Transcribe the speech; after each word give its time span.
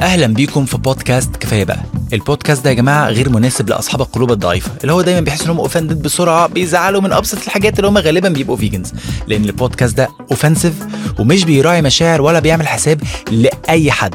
أهلا 0.00 0.26
بيكم 0.26 0.64
في 0.64 0.76
بودكاست 0.78 1.36
كفاية 1.36 1.64
بقى. 1.64 1.80
البودكاست 2.12 2.64
ده 2.64 2.70
يا 2.70 2.74
جماعة 2.74 3.08
غير 3.08 3.28
مناسب 3.28 3.68
لأصحاب 3.68 4.00
القلوب 4.00 4.32
الضعيفة 4.32 4.70
اللي 4.82 4.92
هو 4.92 5.02
دايما 5.02 5.20
بيحس 5.20 5.42
انهم 5.42 5.58
offended 5.60 6.02
بسرعة 6.02 6.46
بيزعلوا 6.46 7.00
من 7.00 7.12
أبسط 7.12 7.38
الحاجات 7.42 7.78
اللي 7.78 7.88
هم 7.88 7.98
غالبا 7.98 8.28
بيبقوا 8.28 8.56
vegans 8.56 8.92
لأن 9.26 9.44
البودكاست 9.44 9.96
ده 9.96 10.08
offensive 10.30 10.72
ومش 11.18 11.44
بيراعي 11.44 11.82
مشاعر 11.82 12.22
ولا 12.22 12.38
بيعمل 12.40 12.68
حساب 12.68 13.00
لأي 13.30 13.90
حد. 13.90 14.14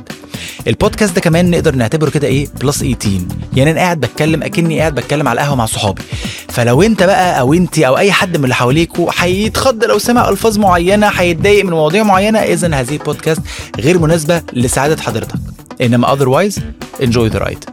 البودكاست 0.67 1.15
ده 1.15 1.21
كمان 1.21 1.51
نقدر 1.51 1.75
نعتبره 1.75 2.09
كده 2.09 2.27
إيه؟ 2.27 2.47
plus 2.61 2.77
18 2.79 3.21
يعني 3.55 3.71
أنا 3.71 3.79
قاعد 3.79 3.99
بتكلم 3.99 4.43
أكني 4.43 4.79
قاعد 4.79 4.95
بتكلم 4.95 5.27
على 5.27 5.41
القهوة 5.41 5.55
مع 5.55 5.65
صحابي. 5.65 6.01
فلو 6.49 6.81
أنت 6.81 7.03
بقى 7.03 7.39
أو 7.39 7.53
أنت 7.53 7.79
أو 7.79 7.97
أي 7.97 8.11
حد 8.11 8.37
من 8.37 8.43
اللي 8.43 8.55
حواليكوا 8.55 9.11
هيتخض 9.17 9.83
لو 9.83 9.99
سمع 9.99 10.29
ألفاظ 10.29 10.57
معينة 10.57 11.07
هيتضايق 11.07 11.65
من 11.65 11.71
مواضيع 11.71 12.03
معينة 12.03 12.39
اذا 12.39 12.75
هذه 12.75 12.93
البودكاست 12.95 13.41
غير 13.79 13.99
مناسبة 13.99 14.41
لسعادة 14.53 15.01
حضرتك. 15.01 15.35
انما 15.80 16.16
otherwise 16.16 16.60
enjoy 17.00 17.28
the 17.28 17.40
ride 17.40 17.64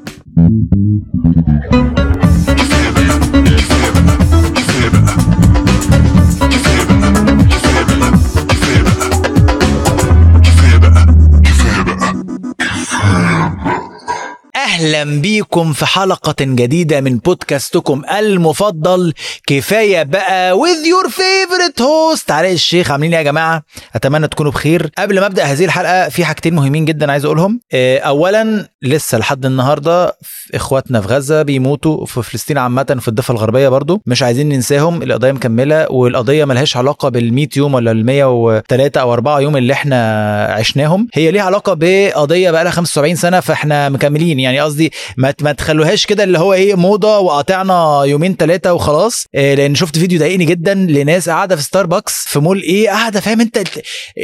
أهلا 14.78 15.04
بيكم 15.20 15.72
في 15.72 15.86
حلقة 15.86 16.34
جديدة 16.40 17.00
من 17.00 17.18
بودكاستكم 17.18 18.02
المفضل. 18.18 19.12
كفاية 19.46 20.02
بقى 20.02 20.52
with 20.58 20.86
your 20.86 21.10
favorite 21.10 21.80
host. 21.82 22.30
علاء 22.30 22.52
الشيخ 22.52 22.90
عاملين 22.90 23.12
إيه 23.12 23.18
يا 23.18 23.24
جماعة؟ 23.24 23.62
أتمنى 23.94 24.28
تكونوا 24.28 24.52
بخير. 24.52 24.90
قبل 24.98 25.20
ما 25.20 25.26
أبدأ 25.26 25.44
هذه 25.44 25.64
الحلقة 25.64 26.08
في 26.08 26.24
حاجتين 26.24 26.54
مهمين 26.54 26.84
جدا 26.84 27.12
عايز 27.12 27.24
أقولهم. 27.24 27.60
آه، 27.72 27.98
اولا 27.98 28.68
لسه 28.82 29.18
لحد 29.18 29.46
النهاردة 29.46 30.16
إخواتنا 30.54 31.00
في 31.00 31.08
غزة 31.08 31.42
بيموتوا 31.42 32.06
في 32.06 32.22
فلسطين 32.22 32.58
عامة 32.58 32.96
في 33.00 33.08
الضفة 33.08 33.32
الغربية 33.32 33.68
برضو. 33.68 34.00
مش 34.06 34.22
عايزين 34.22 34.48
ننساهم. 34.48 35.02
القضية 35.02 35.32
مكملة 35.32 35.86
والقضية 35.90 36.44
ملهاش 36.44 36.76
علاقة 36.76 37.10
بال100 37.10 37.48
يوم 37.56 37.74
ولا 37.74 37.92
ال103 37.92 38.96
أو 38.96 39.12
4 39.12 39.40
يوم 39.40 39.56
اللي 39.56 39.72
إحنا 39.72 40.44
عشناهم. 40.44 41.08
هي 41.14 41.30
ليها 41.30 41.42
علاقة 41.42 41.74
بقضية 41.78 42.50
بقى 42.50 42.64
لها 42.64 42.72
75 42.72 43.16
سنة 43.16 43.40
فإحنا 43.40 43.88
مكملين. 43.88 44.40
يعني 44.40 44.67
قصدي 44.68 44.92
ما 45.16 45.34
ما 45.40 45.52
تخلوهاش 45.52 46.06
كده 46.06 46.24
اللي 46.24 46.38
هو 46.38 46.52
إيه 46.52 46.74
موضة 46.74 47.18
وقاطعنا 47.18 48.02
يومين 48.04 48.36
ثلاثة 48.36 48.72
وخلاص. 48.72 49.24
إيه 49.34 49.54
لأن 49.54 49.74
شفت 49.74 49.98
فيديو 49.98 50.18
ضايقني 50.18 50.44
جدا 50.44 50.74
لناس 50.74 51.28
قاعدة 51.28 51.56
في 51.56 51.62
ستاربكس 51.62 52.24
في 52.26 52.38
مول 52.38 52.62
إيه 52.62 52.88
قاعدة 52.88 53.20
فاهم 53.20 53.40
أنت؟ 53.40 53.58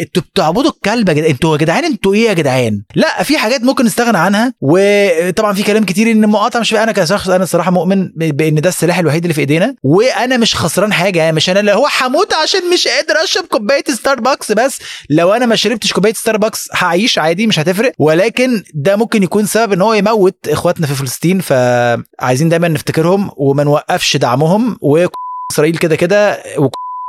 أنتوا 0.01 0.23
بتعبدوا 0.23 0.71
الكلب 0.71 1.09
يا 1.09 1.15
جدعان 1.15 1.25
أنتوا 1.31 1.53
يا 1.57 1.59
جدعان 1.59 1.85
أنتوا 1.85 2.15
إيه 2.15 2.29
يا 2.29 2.33
جدعان؟ 2.33 2.83
لا 2.95 3.23
في 3.23 3.39
حاجات 3.39 3.63
ممكن 3.63 3.85
نستغنى 3.85 4.19
عنها 4.19 4.55
وطبعا 4.61 5.53
في 5.53 5.63
كلام 5.63 5.85
كتير 5.85 6.11
إن 6.11 6.25
المقاطعه 6.25 6.61
مش 6.61 6.75
أنا 6.75 6.93
كشخص 6.93 7.29
أنا 7.29 7.45
الصراحة 7.45 7.71
مؤمن 7.71 8.11
بإن 8.17 8.55
ده 8.61 8.69
السلاح 8.69 8.99
الوحيد 8.99 9.25
اللي 9.25 9.35
في 9.35 9.41
إيدينا 9.41 9.75
وأنا 9.83 10.37
مش 10.37 10.55
خسران 10.55 10.93
حاجة 10.93 11.19
يعني 11.19 11.37
مش 11.37 11.51
أنا 11.51 11.61
اللي 11.61 11.73
هو 11.73 11.87
هموت 12.01 12.35
عشان 12.35 12.61
مش 12.73 12.89
قادر 12.89 13.25
أشرب 13.25 13.45
كوباية 13.45 13.85
ستاربكس 13.91 14.53
بس. 14.53 14.79
لو 15.11 15.33
أنا 15.33 15.47
ما 15.47 15.57
شربتش 15.57 15.93
كوباية 15.93 16.13
ستاربكس 16.13 16.69
هعيش 16.73 17.19
عادي 17.19 17.47
مش 17.47 17.59
هتفرق. 17.59 17.93
ولكن 17.99 18.63
ده 18.75 18.97
ممكن 18.97 19.23
يكون 19.23 19.47
سبب 19.47 19.73
إن 19.73 19.83
هو 19.83 19.95
يموت. 19.95 20.34
إخواتنا 20.49 20.87
في 20.87 20.95
فلسطين 20.95 21.41
فعايزين 21.41 22.49
دايما 22.49 22.69
نفتكرهم 22.69 23.31
وما 23.37 23.65
نوقفش 23.65 24.17
دعمهم 24.17 24.79
وإسرائيل 24.81 25.77
كده 25.81 25.97
كده 25.97 26.43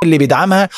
اللي 0.04 0.18
بيدعمها 0.18 0.68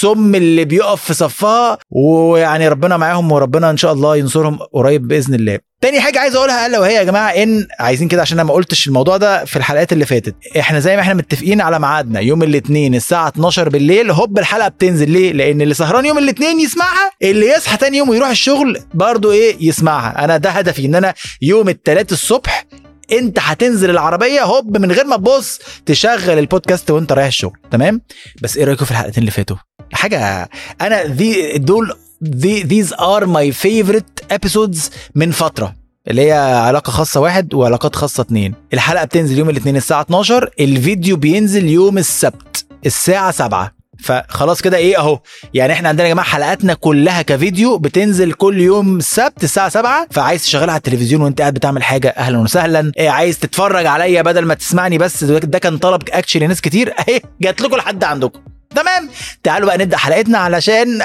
سم 0.00 0.34
اللي 0.34 0.64
بيقف 0.64 1.02
في 1.04 1.14
صفها 1.14 1.78
ويعني 1.90 2.68
ربنا 2.68 2.96
معاهم 2.96 3.32
وربنا 3.32 3.70
إن 3.70 3.76
شاء 3.76 3.92
الله 3.92 4.16
ينصرهم 4.16 4.58
قريب 4.72 5.08
بإذن 5.08 5.34
الله. 5.34 5.58
تاني 5.80 6.00
حاجة 6.00 6.18
عايز 6.20 6.36
أقولها 6.36 6.66
الا 6.66 6.78
وهي 6.78 6.94
يا 6.94 7.02
جماعة 7.02 7.28
إن 7.30 7.66
عايزين 7.80 8.08
كده 8.08 8.22
عشان 8.22 8.38
أنا 8.38 8.48
ما 8.48 8.54
قلتش 8.54 8.88
الموضوع 8.88 9.16
ده 9.16 9.44
في 9.44 9.56
الحلقات 9.56 9.92
اللي 9.92 10.06
فاتت. 10.06 10.34
إحنا 10.58 10.80
زي 10.80 10.96
ما 10.96 11.02
إحنا 11.02 11.14
متفقين 11.14 11.60
على 11.60 11.78
ميعادنا 11.78 12.20
يوم 12.20 12.42
الاثنين 12.42 12.94
الساعة 12.94 13.28
12 13.28 13.68
بالليل 13.68 14.10
هوب 14.10 14.38
الحلقة 14.38 14.68
بتنزل. 14.68 15.10
ليه؟ 15.10 15.32
لأن 15.32 15.60
اللي 15.62 15.74
سهران 15.74 16.06
يوم 16.06 16.18
الاثنين 16.18 16.60
يسمعها 16.60 17.10
اللي 17.22 17.46
يصحى 17.48 17.76
تاني 17.76 17.98
يوم 17.98 18.08
ويروح 18.08 18.28
الشغل 18.28 18.78
برضه 18.94 19.32
إيه؟ 19.32 19.56
يسمعها. 19.60 20.24
أنا 20.24 20.36
ده 20.36 20.50
هدفي 20.50 20.86
إن 20.86 20.94
أنا 20.94 21.14
يوم 21.42 21.68
الثلاث 21.68 22.12
الصبح 22.12 22.66
أنت 23.12 23.38
هتنزل 23.40 23.90
العربية 23.90 24.42
هوب 24.42 24.76
من 24.78 24.92
غير 24.92 25.04
ما 25.06 25.16
تبص 25.16 25.60
تشغل 25.86 26.38
البودكاست 26.38 26.90
وأنت 26.90 27.12
رايح 27.12 27.26
الشغل. 27.26 27.56
تمام؟ 27.70 28.00
بس 28.42 28.56
إيه 28.56 28.64
رأيكم 28.64 28.84
في 28.84 28.90
الحلقتين 28.90 29.20
اللي 29.20 29.30
فاتوا؟ 29.30 29.56
حاجة 29.92 30.48
أنا 30.80 31.04
دي 31.06 31.58
دول 31.58 31.92
دي 32.20 32.84
these 32.84 32.88
are 32.88 33.24
my 33.26 33.52
favorite 33.64 34.36
episodes 34.36 34.90
من 35.14 35.30
فترة 35.30 35.74
اللي 36.08 36.26
هي 36.26 36.32
علاقة 36.66 36.90
خاصة 36.90 37.20
واحد 37.20 37.54
وعلاقات 37.54 37.96
خاصة 37.96 38.20
اتنين. 38.20 38.54
الحلقة 38.72 39.04
بتنزل 39.04 39.38
يوم 39.38 39.50
الاثنين 39.50 39.76
الساعة 39.76 40.00
12 40.00 40.50
الفيديو 40.60 41.16
بينزل 41.16 41.68
يوم 41.68 41.98
السبت 41.98 42.66
الساعة 42.86 43.30
7 43.30 43.76
فخلاص 43.98 44.62
كده 44.62 44.76
إيه 44.76 44.98
أهو 44.98 45.18
يعني 45.54 45.72
إحنا 45.72 45.88
عندنا 45.88 46.08
يا 46.08 46.12
جماعة 46.12 46.28
حلقاتنا 46.28 46.74
كلها 46.74 47.22
كفيديو 47.22 47.78
بتنزل 47.78 48.32
كل 48.32 48.60
يوم 48.60 48.96
السبت 48.96 49.44
الساعة 49.44 49.68
7 49.68 50.06
فعايز 50.10 50.42
تشغلها 50.42 50.70
على 50.70 50.76
التلفزيون 50.76 51.22
وأنت 51.22 51.40
قاعد 51.40 51.54
بتعمل 51.54 51.82
حاجة 51.82 52.08
أهلا 52.08 52.38
وسهلا. 52.38 52.92
إيه 52.98 53.10
عايز 53.10 53.38
تتفرج 53.38 53.86
عليا 53.86 54.22
بدل 54.22 54.44
ما 54.44 54.54
تسمعني 54.54 54.98
بس 54.98 55.24
ده 55.24 55.58
كان 55.58 55.78
طلب 55.78 56.02
اكشلي 56.10 56.46
ناس 56.46 56.60
كتير. 56.60 56.92
اهي 57.08 57.20
جات 57.40 57.60
لكم 57.60 57.76
لحد 57.76 58.04
عندكم. 58.04 58.40
تمام؟ 58.76 59.08
تعالوا 59.42 59.66
بقى 59.66 59.78
نبدأ 59.78 59.96
حلقتنا 59.96 60.38
علشان 60.38 61.02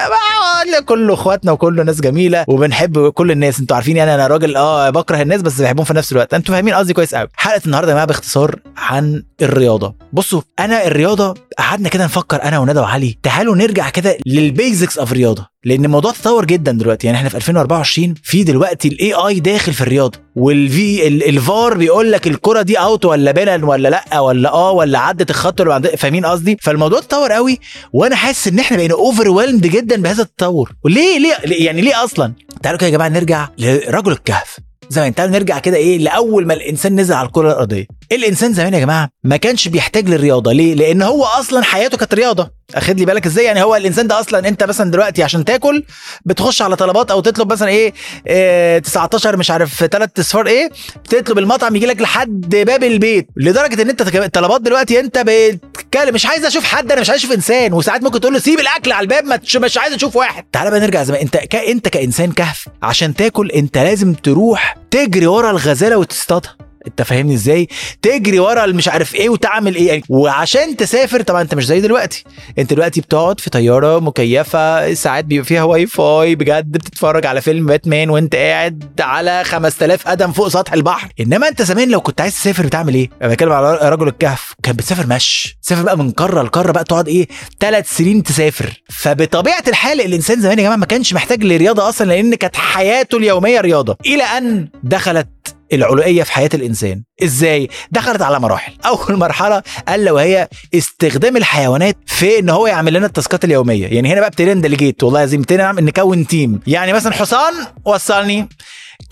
كله 0.84 1.14
اخواتنا 1.14 1.52
وكله 1.52 1.82
ناس 1.82 2.00
جميلة 2.00 2.44
وبنحب 2.48 3.08
كل 3.08 3.30
الناس. 3.30 3.60
أنتوا 3.60 3.76
عارفين 3.76 3.96
يعني 3.96 4.14
أنا 4.14 4.26
راجل 4.26 4.56
آه 4.56 4.90
بكره 4.90 5.22
الناس 5.22 5.42
بس 5.42 5.60
بحبهم 5.60 5.84
في 5.84 5.94
نفس 5.94 6.12
الوقت. 6.12 6.34
أنتوا 6.34 6.54
فاهمين 6.54 6.74
قصدي 6.74 6.92
كويس 6.92 7.14
قوي. 7.14 7.28
حلقة 7.34 7.60
النهارده 7.66 7.88
يا 7.88 7.92
جماعة 7.92 8.06
باختصار 8.06 8.56
عن 8.76 9.22
الرياضة. 9.42 9.94
بصوا 10.12 10.42
أنا 10.58 10.86
الرياضة 10.86 11.34
قعدنا 11.58 11.88
كده 11.88 12.04
نفكر 12.04 12.42
أنا 12.42 12.58
وندى 12.58 12.80
وعلي. 12.80 13.18
تعالوا 13.22 13.56
نرجع 13.56 13.88
كده 13.90 14.18
لل 14.26 14.44
basics 14.44 14.98
of 14.98 15.12
رياضة. 15.12 15.51
لأن 15.64 15.84
الموضوع 15.84 16.12
تطور 16.12 16.44
جدا 16.44 16.72
دلوقتي. 16.72 17.06
يعني 17.06 17.18
إحنا 17.18 17.28
في 17.28 17.36
2024 17.36 18.14
في 18.22 18.44
دلوقتي 18.44 18.88
ال 18.88 19.12
AI 19.12 19.40
داخل 19.40 19.72
في 19.72 19.80
الرياضة. 19.80 20.18
والفي 20.36 21.06
الفار 21.08 21.76
بيقول 21.76 22.12
لك 22.12 22.26
الكرة 22.26 22.62
دي 22.62 22.78
out 22.78 23.04
ولا 23.04 23.32
بينال 23.32 23.64
ولا 23.64 23.88
لأ 23.88 24.20
ولا 24.20 24.52
آه 24.52 24.70
ولا 24.70 24.98
عدت 24.98 25.30
الخط 25.30 25.60
ولا 25.60 25.96
فاهمين 25.96 26.26
قصدي؟ 26.26 26.56
فالموضوع 26.62 27.00
تطور 27.00 27.32
قوي. 27.32 27.58
وأنا 27.92 28.16
حاسس 28.16 28.48
إن 28.48 28.58
إحنا 28.58 28.76
بقينا 28.76 28.94
اوفر 28.94 29.28
جدا 29.56 30.02
بهذا 30.02 30.22
التطور. 30.22 30.72
وليه؟ 30.84 31.18
ليه؟ 31.18 31.64
يعني 31.66 31.80
ليه 31.80 32.04
أصلا؟ 32.04 32.32
تعالوا 32.62 32.78
كده 32.78 32.86
يا 32.86 32.92
جماعة 32.92 33.08
نرجع 33.08 33.48
لرجل 33.58 34.12
الكهف. 34.12 34.58
زمان 34.88 35.14
تعالوا 35.14 35.34
نرجع 35.34 35.58
كده 35.58 35.76
إيه 35.76 35.98
لأول 35.98 36.46
ما 36.46 36.54
الإنسان 36.54 37.00
نزل 37.00 37.14
على 37.14 37.26
الكرة 37.26 37.52
الأرضية. 37.52 37.86
الإنسان 38.16 38.52
زمان 38.52 38.74
يا 38.74 38.78
جماعة 38.78 39.08
ما 39.24 39.36
كانش 39.36 39.68
بيحتاج 39.68 40.08
للرياضة. 40.08 40.52
ليه؟ 40.52 40.74
لأن 40.74 41.02
هو 41.02 41.24
أصلا 41.24 41.62
حياته 41.64 41.96
كانت 41.98 42.14
رياضة. 42.14 42.50
أخد 42.74 42.98
لي 42.98 43.04
بالك 43.04 43.26
إزاي؟ 43.26 43.44
يعني 43.44 43.62
هو 43.62 43.76
الإنسان 43.76 44.06
ده 44.06 44.20
أصلا 44.20 44.48
أنت 44.48 44.62
مثلا 44.64 44.90
دلوقتي 44.90 45.22
عشان 45.22 45.44
تاكل 45.44 45.84
بتخش 46.24 46.62
على 46.62 46.76
طلبات 46.76 47.10
أو 47.10 47.20
تطلب 47.20 47.52
مثلا 47.52 47.68
إيه, 47.68 47.92
إيه 48.26 48.78
19 48.78 49.36
مش 49.36 49.50
عارف 49.50 49.84
ثلاث 49.84 50.10
أصفار 50.18 50.46
إيه 50.46 50.70
بتطلب 51.04 51.38
المطعم 51.38 51.76
يجي 51.76 51.86
لك 51.86 52.00
لحد 52.00 52.40
باب 52.50 52.84
البيت. 52.84 53.28
لدرجة 53.36 53.82
إن 53.82 53.88
أنت 53.90 54.14
الطلبات 54.16 54.60
دلوقتي 54.60 55.00
أنت 55.00 55.24
بتتكلم 55.26 56.14
مش 56.14 56.26
عايز 56.26 56.44
أشوف 56.44 56.64
حد 56.64 56.92
أنا 56.92 57.00
مش 57.00 57.10
عايز 57.10 57.20
أشوف 57.20 57.32
إنسان. 57.34 57.72
وساعات 57.72 58.02
ممكن 58.02 58.20
تقول 58.20 58.32
له 58.32 58.38
سيب 58.38 58.60
الأكل 58.60 58.92
على 58.92 59.04
الباب 59.04 59.40
مش 59.56 59.78
عايز 59.78 59.94
أشوف 59.94 60.16
واحد. 60.16 60.44
تعالى 60.52 60.70
بقى 60.70 60.80
نرجع 60.80 61.02
زمان. 61.02 61.20
أنت 61.20 61.36
ك... 61.36 61.56
أنت 61.56 61.88
كإنسان 61.88 62.32
كهف 62.32 62.68
عشان 62.82 63.14
تاكل 63.14 63.50
أنت 63.50 63.78
لازم 63.78 64.14
تروح 64.14 64.76
تجري 64.90 65.26
ورا 65.26 65.50
الغزالة 65.50 65.96
وتصطادها. 65.96 66.56
انت 66.86 67.02
فاهمني 67.02 67.34
إزاي؟ 67.34 67.68
تجري 68.02 68.38
ورا 68.38 68.66
مش 68.66 68.88
عارف 68.88 69.14
إيه 69.14 69.28
وتعمل 69.28 69.74
إيه؟ 69.74 69.88
يعني 69.88 70.02
وعشان 70.08 70.76
تسافر 70.76 71.22
طبعا 71.22 71.42
انت 71.42 71.54
مش 71.54 71.66
زي 71.66 71.80
دلوقتي. 71.80 72.24
انت 72.58 72.72
دلوقتي 72.72 73.00
بتقعد 73.00 73.40
في 73.40 73.50
طيارة 73.50 73.98
مكيفة 74.00 74.94
ساعات 74.94 75.24
بيبقى 75.24 75.44
فيها 75.44 75.62
واي 75.62 75.86
فاي 75.86 76.34
بجد 76.34 76.72
بتتفرج 76.72 77.26
على 77.26 77.40
فيلم 77.40 77.66
باتمان 77.66 78.10
وانت 78.10 78.34
قاعد 78.36 79.00
على 79.00 79.44
5000 79.44 80.08
قدم 80.08 80.32
فوق 80.32 80.48
سطح 80.48 80.72
البحر. 80.72 81.08
انما 81.20 81.48
انت 81.48 81.62
زمان 81.62 81.88
لو 81.90 82.00
كنت 82.00 82.20
عايز 82.20 82.34
تسافر 82.34 82.66
بتعمل 82.66 82.94
إيه؟ 82.94 83.10
أنا 83.22 83.30
بتكلم 83.32 83.52
على 83.52 83.78
رجل 83.90 84.08
الكهف 84.08 84.54
كان 84.62 84.76
بتسافر 84.76 85.06
مشي. 85.06 85.58
تسافر 85.62 85.82
بقى 85.82 85.98
من 85.98 86.10
قارة 86.10 86.42
لقارة 86.42 86.72
بقى 86.72 86.84
تقعد 86.84 87.08
إيه؟ 87.08 87.28
ثلاث 87.60 87.96
سنين 87.96 88.22
تسافر. 88.22 88.82
فبطبيعة 88.90 89.62
الحال 89.68 90.00
الإنسان 90.00 90.40
زمان 90.40 90.58
يا 90.58 90.62
جماعة 90.64 90.76
ما 90.76 90.86
كانش 90.86 91.14
محتاج 91.14 91.44
لرياضه 91.44 91.88
أصلا 91.88 92.06
لأن 92.06 92.34
كانت 92.34 92.56
حياته 92.56 93.18
اليومية 93.18 93.60
رياضة. 93.60 93.96
إلى 94.06 94.22
أن 94.22 94.68
دخلت 94.82 95.28
العلوقية 95.72 96.22
في 96.22 96.32
حياة 96.32 96.50
الإنسان. 96.54 97.02
إزاي؟ 97.22 97.68
دخلت 97.90 98.22
على 98.22 98.40
مراحل. 98.40 98.72
أول 98.86 99.16
مرحلة 99.16 99.62
ألا 99.88 100.12
وهي 100.12 100.48
استخدام 100.74 101.36
الحيوانات 101.36 101.96
في 102.06 102.38
إن 102.38 102.50
هو 102.50 102.66
يعمل 102.66 102.92
لنا 102.92 103.06
التاسكات 103.06 103.44
اليومية. 103.44 103.86
يعني 103.86 104.12
هنا 104.12 104.20
بقى 104.20 104.28
ابتدينا 104.28 104.54
ن 104.54 104.59
delegate 104.59 105.02
والله 105.02 105.20
لازم 105.20 105.38
ابتدينا 105.38 105.72
نكون 105.72 106.26
team 106.26 106.60
يعني 106.66 106.92
مثلا 106.92 107.12
حصان 107.12 107.54
وصلني. 107.84 108.48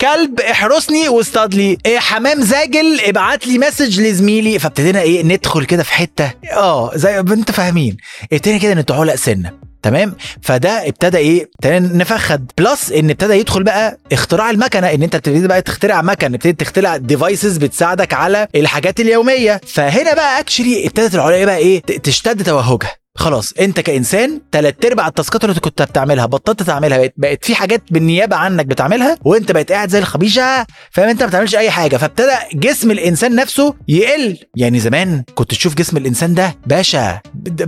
كلب 0.01 0.39
احرسني 0.39 1.09
واصطاد 1.09 1.53
لي. 1.53 1.77
إيه 1.85 1.99
حمام 1.99 2.41
زاجل 2.41 2.99
ابعت 3.01 3.47
لي 3.47 3.57
message 3.57 4.01
لزميلي. 4.01 4.59
فابتدينا 4.59 5.01
إيه 5.01 5.23
ندخل 5.23 5.65
كده 5.65 5.83
في 5.83 5.93
حتة. 5.93 6.31
آه 6.53 6.91
زي 6.95 7.23
ما 7.23 7.43
فاهمين. 7.43 7.97
ابتدينا 8.33 8.57
كده 8.57 8.73
نتعلق 8.73 9.15
سنه 9.15 9.70
تمام؟ 9.83 10.15
فده 10.41 10.87
ابتدى 10.87 11.17
إيه؟ 11.17 11.49
نفخد. 11.65 12.51
plus 12.57 12.91
ان 12.91 13.09
ابتدى 13.09 13.33
يدخل 13.33 13.63
بقى 13.63 13.97
اختراع 14.11 14.49
المكنة 14.49 14.93
ان 14.93 15.03
انت 15.03 15.15
بتبتدي 15.15 15.47
بقى 15.47 15.61
تخترع 15.61 16.01
مكن 16.01 16.33
ابتدي 16.33 16.53
تخترع 16.53 16.97
devices 16.97 17.57
بتساعدك 17.57 18.13
على 18.13 18.47
الحاجات 18.55 18.99
اليومية. 18.99 19.61
فهنا 19.67 20.13
بقى 20.13 20.39
actually 20.39 20.87
ابتدت 20.87 21.15
العلوقية 21.15 21.45
بقى 21.45 21.57
إيه؟ 21.57 21.81
تشتد 21.81 22.43
توهجها. 22.43 23.00
خلاص 23.15 23.53
انت 23.53 23.79
كإنسان 23.79 24.41
تلات 24.51 24.85
أرباع 24.85 25.07
التاسكات 25.07 25.43
اللي 25.45 25.59
كنت 25.59 25.81
بتعملها 25.81 26.25
بطلت 26.25 26.63
تعملها 26.63 26.97
بقت, 26.97 27.13
بقت 27.17 27.45
في 27.45 27.55
حاجات 27.55 27.83
بالنيابة 27.91 28.35
عنك 28.35 28.65
بتعملها 28.65 29.17
وانت 29.25 29.51
بقيت 29.51 29.71
قاعد 29.71 29.89
زي 29.89 29.99
الخيشة 29.99 30.65
فاهم؟ 30.91 31.09
انت 31.09 31.21
ما 31.23 31.27
بتعملش 31.29 31.55
أي 31.55 31.71
حاجة 31.71 31.97
فابتدى 31.97 32.31
جسم 32.53 32.91
الإنسان 32.91 33.35
نفسه 33.35 33.75
يقل. 33.87 34.37
يعني 34.57 34.79
زمان 34.79 35.23
كنت 35.35 35.51
تشوف 35.51 35.75
جسم 35.75 35.97
الإنسان 35.97 36.33
ده 36.33 36.55
باشا 36.65 37.19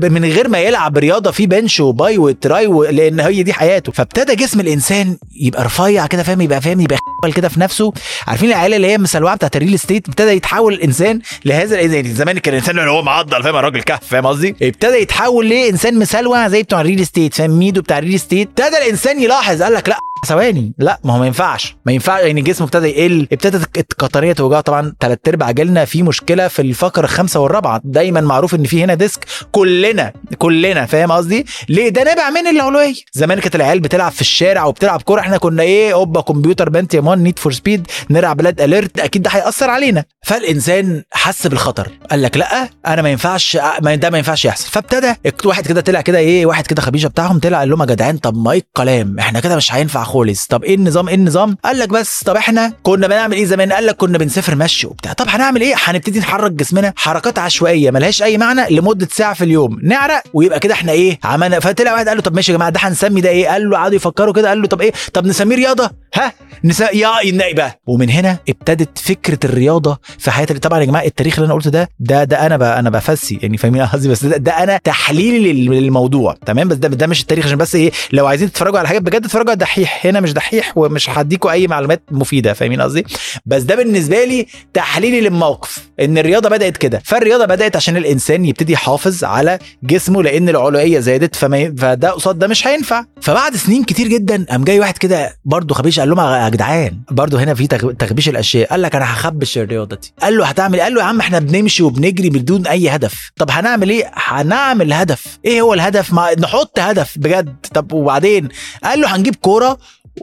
من 0.01 0.25
غير 0.25 0.47
ما 0.47 0.59
يلعب 0.59 0.97
رياضة 0.97 1.31
في 1.31 1.47
bench 1.47 1.79
و 1.79 1.92
bi 1.92 2.17
و 2.17 2.30
tri 2.30 2.67
لأن 2.91 3.19
هي 3.19 3.43
دي 3.43 3.53
حياته. 3.53 3.91
فابتدى 3.91 4.35
جسم 4.35 4.59
الإنسان 4.59 5.17
يبقى 5.41 5.63
رفيع 5.65 6.07
كده 6.07 6.23
فاهم؟ 6.23 6.41
يبقى 6.41 6.61
فاهم؟ 6.61 6.81
يبقى 6.81 6.97
خبل 7.23 7.33
كده 7.33 7.49
في 7.49 7.59
نفسه. 7.59 7.93
عارفين 8.27 8.49
العيله 8.49 8.75
اللي 8.75 8.87
هي 8.87 8.97
مسلوعه 8.97 9.35
بتاعت 9.35 9.55
ال 9.55 9.59
real 9.59 9.73
estate 9.73 10.07
ابتدى 10.07 10.31
يتحول 10.31 10.73
الانسان 10.73 11.21
لهذا 11.45 11.81
يعني 11.81 12.13
زمان 12.13 12.37
كان 12.37 12.53
الإنسان 12.53 12.79
اللي 12.79 12.91
هو 12.91 13.01
معضل 13.01 13.43
فاهم؟ 13.43 13.55
الراجل 13.55 13.81
كهف 13.81 13.99
فاهم 14.05 14.27
قصدي؟ 14.27 14.55
ابتدى 14.61 14.97
يتحول 14.97 15.49
لإنسان 15.49 15.99
مسلوع 15.99 16.47
زي 16.47 16.63
بتوع 16.63 16.81
ال 16.81 16.85
real 16.85 17.01
estate 17.01 17.33
فاهم؟ 17.33 17.51
ميدو 17.59 17.81
بتاع 17.81 17.97
ال 17.97 18.01
real 18.01 18.15
estate 18.15 18.47
ابتدى 18.59 18.77
الإنسان 18.77 19.23
يلاحظ 19.23 19.61
قال 19.63 19.73
لك 19.73 19.89
لأ 19.89 19.97
ثواني. 20.25 20.73
لا 20.77 20.99
ما 21.03 21.13
هو 21.13 21.19
ما 21.19 21.25
ينفعش. 21.25 21.75
ما 21.85 21.91
ينفعش 21.91 22.23
يعني 22.23 22.41
جسمه 22.41 22.65
ابتدى 22.67 22.87
يقل. 22.87 23.27
ابتدت 23.31 23.77
القطنيه 23.91 24.33
توجعه 24.33 24.61
طبعا 24.61 24.93
ثلاث 24.99 25.19
أرباع. 25.27 25.51
جيلنا 25.51 25.85
في 25.85 26.03
مشكلة 26.03 26.47
في 26.47 26.61
الفقره 26.61 27.03
الخامسة 27.03 27.39
والرابعة. 27.39 27.81
دايما 27.83 28.21
معروف 28.21 28.55
إن 28.55 28.63
في 28.63 28.83
هنا 28.83 28.93
disc. 28.93 29.25
كلنا 29.51 30.13
كلنا 30.37 30.85
فاهم 30.85 31.11
قصدي؟ 31.11 31.45
ليه؟ 31.69 31.89
ده 31.89 32.03
نابع 32.03 32.29
من 32.29 32.47
العلوقية 32.47 32.93
زمان 33.11 33.39
كانت 33.39 33.55
العيال 33.55 33.79
بتلعب 33.79 34.11
في 34.11 34.21
الشارع 34.21 34.65
وبتلعب 34.65 35.01
كورة. 35.01 35.19
إحنا 35.19 35.37
كنا 35.37 35.63
إيه 35.63 35.93
أوبا 35.93 36.21
كمبيوتر 36.21 36.69
Pentium 36.69 36.93
one 36.93 37.19
Need 37.19 37.39
for 37.39 37.51
Speed 37.51 37.87
نلعب 38.09 38.37
Red 38.37 38.61
Alert 38.61 38.99
أكيد 38.99 39.21
ده 39.21 39.29
هيأثر 39.29 39.69
علينا. 39.69 40.03
فالإنسان 40.25 41.03
حس 41.11 41.47
بالخطر. 41.47 41.91
قال 42.11 42.21
لك 42.21 42.37
لأ 42.37 42.69
أنا 42.87 43.01
ما 43.01 43.09
ينفعش 43.09 43.57
ده 43.81 44.09
ما 44.09 44.17
ينفعش 44.17 44.45
يحصل. 44.45 44.69
فابتدى 44.71 45.13
واحد 45.45 45.67
كده 45.67 45.81
طلع 45.81 46.01
كده 46.01 46.17
إيه 46.17 46.45
واحد 46.45 46.67
كده 46.67 46.81
خبيشه 46.81 47.07
بتاعهم 47.07 47.39
طلع 47.39 47.59
قال 47.59 47.69
لهم 47.69 47.81
يا 47.81 47.85
جدعان 47.85 48.17
طب 48.17 48.37
ما 48.37 48.51
إيه 48.51 48.59
الكلام؟ 48.59 49.19
إحنا 49.19 49.39
كده 49.39 49.55
مش 49.55 49.73
هينفع 49.73 50.03
خالص. 50.13 50.45
طب 50.47 50.63
إيه 50.63 50.75
النظام؟ 50.75 51.07
إيه 51.07 51.15
النظام؟ 51.15 51.57
قال 51.65 51.79
لك 51.79 51.89
بس 51.89 52.23
طب 52.23 52.35
إحنا 52.35 52.73
كنا 52.83 53.07
بنعمل 53.07 53.35
إيه 53.35 53.45
زمان؟ 53.45 53.73
قال 53.73 53.85
لك 53.85 53.95
كنا 53.95 54.17
بنسافر 54.17 54.55
مشي 54.55 54.87
وبتاع. 54.87 55.13
طب 55.13 55.25
هنعمل 55.29 55.61
إيه؟ 55.61 55.73
هنبتدي 55.83 56.19
نحرك 56.19 56.51
جسمنا 56.51 56.93
حركات 56.95 57.39
عشوائية 57.39 57.91
ملهاش 57.91 58.23
أي 58.23 58.37
معنى 58.37 58.75
لمدة 58.75 59.07
ساعة 59.11 59.33
في 59.33 59.43
اليوم. 59.43 59.79
نعرق 59.83 60.23
ويبقى 60.33 60.59
كده 60.59 60.73
إحنا 60.73 60.91
إيه؟ 60.91 61.19
عملنا 61.23 61.59
فطلع 61.59 61.93
واحد 61.93 62.07
قال 62.07 62.17
له 62.17 62.23
طب 62.23 62.35
ماشي 62.35 62.51
يا 62.51 62.57
جماعة 62.57 62.71
ده 62.71 62.79
هنسمي 62.83 63.21
ده 63.21 63.29
إيه؟ 63.29 63.47
قال 63.47 63.69
له 63.69 63.77
قعدوا 63.77 63.95
يفكروا 63.95 64.33
كده 64.33 64.49
قال 64.49 64.61
له 64.61 64.67
طب 64.67 64.81
إيه؟ 64.81 64.93
طب 65.13 65.25
نسميه 65.25 65.55
رياضة؟ 65.55 65.89
ها؟ 66.15 66.33
نسا 66.63 66.89
يا 66.95 67.53
بقى 67.53 67.79
ومن 67.87 68.09
هنا 68.09 68.37
ابتدت 68.49 68.97
فكرة 68.99 69.39
الرياضة 69.45 69.99
في 70.19 70.31
حياة 70.31 70.45
طبعا 70.45 70.79
يا 70.79 70.85
جماعة 70.85 71.05
التاريخ 71.05 71.33
اللي 71.35 71.45
أنا 71.45 71.53
قلته 71.53 71.69
ده 71.69 71.89
ده 71.99 72.23
ده 72.23 72.45
أنا 72.45 72.57
بقى 72.57 72.79
أنا 72.79 72.89
بفسي 72.89 73.39
يعني 73.41 73.57
فاهمين 73.57 73.81
قصدي؟ 73.85 74.09
بس 74.09 74.25
ده, 74.25 74.37
ده 74.37 74.51
أنا 74.51 74.77
تحليلي 74.83 75.53
لل- 75.53 75.71
للموضوع. 75.83 76.35
تمام؟ 76.45 76.67
بس 76.67 76.77
ده 76.77 76.87
ده 76.87 77.07
مش 77.07 77.21
التاريخ 77.21 77.45
عشان 77.45 77.57
بس 77.57 77.75
إيه؟ 77.75 77.91
لو 78.11 78.27
عايزين 78.27 78.51
تتفرجوا 78.51 78.79
على 78.79 78.87
حاجات 78.87 79.01
بجد 79.01 79.25
اتفرجوا 79.25 79.49
على 79.51 79.57
هنا 80.05 80.19
مش 80.19 80.33
دحيح 80.33 80.77
ومش 80.77 81.09
هديكوا 81.09 81.51
أي 81.51 81.67
معلومات 81.67 82.03
مفيدة 82.11 82.53
فاهمين 82.53 82.81
قصدي؟ 82.81 83.05
بس 83.45 83.61
ده 83.61 83.75
بالنسبة 83.75 84.23
لي 84.23 84.47
تحليلي 84.73 85.21
للموقف 85.21 85.87
إن 85.99 86.17
الرياضة 86.17 86.49
بدأت 86.49 86.77
كده. 86.77 87.01
فالرياضة 87.05 87.45
بدأت 87.45 87.75
عشان 87.75 87.97
الإنسان 87.97 88.45
يبتدي 88.45 88.73
يحافظ 88.73 89.23
على 89.23 89.59
جسمه 89.83 90.23
لأن 90.23 90.49
العلوية 90.49 90.99
زادت 90.99 91.35
فما 91.35 91.75
فده 91.77 92.09
قصاد 92.11 92.39
ده 92.39 92.47
مش 92.47 92.67
هينفع. 92.67 93.05
فبعد 93.21 93.55
سنين 93.55 93.83
كتير 93.83 94.07
جدا 94.07 94.45
قام 94.49 94.63
جاي 94.63 94.79
واحد 94.79 94.97
كده 94.97 95.35
برضه 95.45 95.75
خبيش 95.75 95.99
قال 95.99 96.09
لهم 96.09 96.19
يا 96.19 96.49
جدعان 96.49 96.99
برضه 97.11 97.43
هنا 97.43 97.53
في 97.53 97.67
تخبيش 97.99 98.29
الأشياء. 98.29 98.69
قال 98.69 98.81
لك 98.81 98.95
أنا 98.95 99.13
هخبش 99.13 99.57
الرياضة 99.57 99.95
دي. 99.95 100.13
قال 100.21 100.37
له 100.37 100.45
هتعمل؟ 100.45 100.81
قال 100.81 100.93
له 100.93 101.01
يا 101.01 101.05
عم 101.05 101.19
إحنا 101.19 101.39
بنمشي 101.39 101.83
وبنجري 101.83 102.29
بدون 102.29 102.67
أي 102.67 102.89
هدف. 102.89 103.31
طب 103.37 103.51
هنعمل 103.51 103.89
إيه؟ 103.89 104.11
هنعمل 104.13 104.93
هدف. 104.93 105.39
إيه 105.45 105.61
هو 105.61 105.73
الهدف؟ 105.73 106.13
ما 106.13 106.29
نحط 106.39 106.79
هدف 106.79 107.17
بجد. 107.17 107.55
طب 107.73 107.91
وبعدين؟ 107.93 108.49
قال 108.83 109.01
له 109.01 109.15
هنجيب 109.15 109.35
كورة 109.35 109.77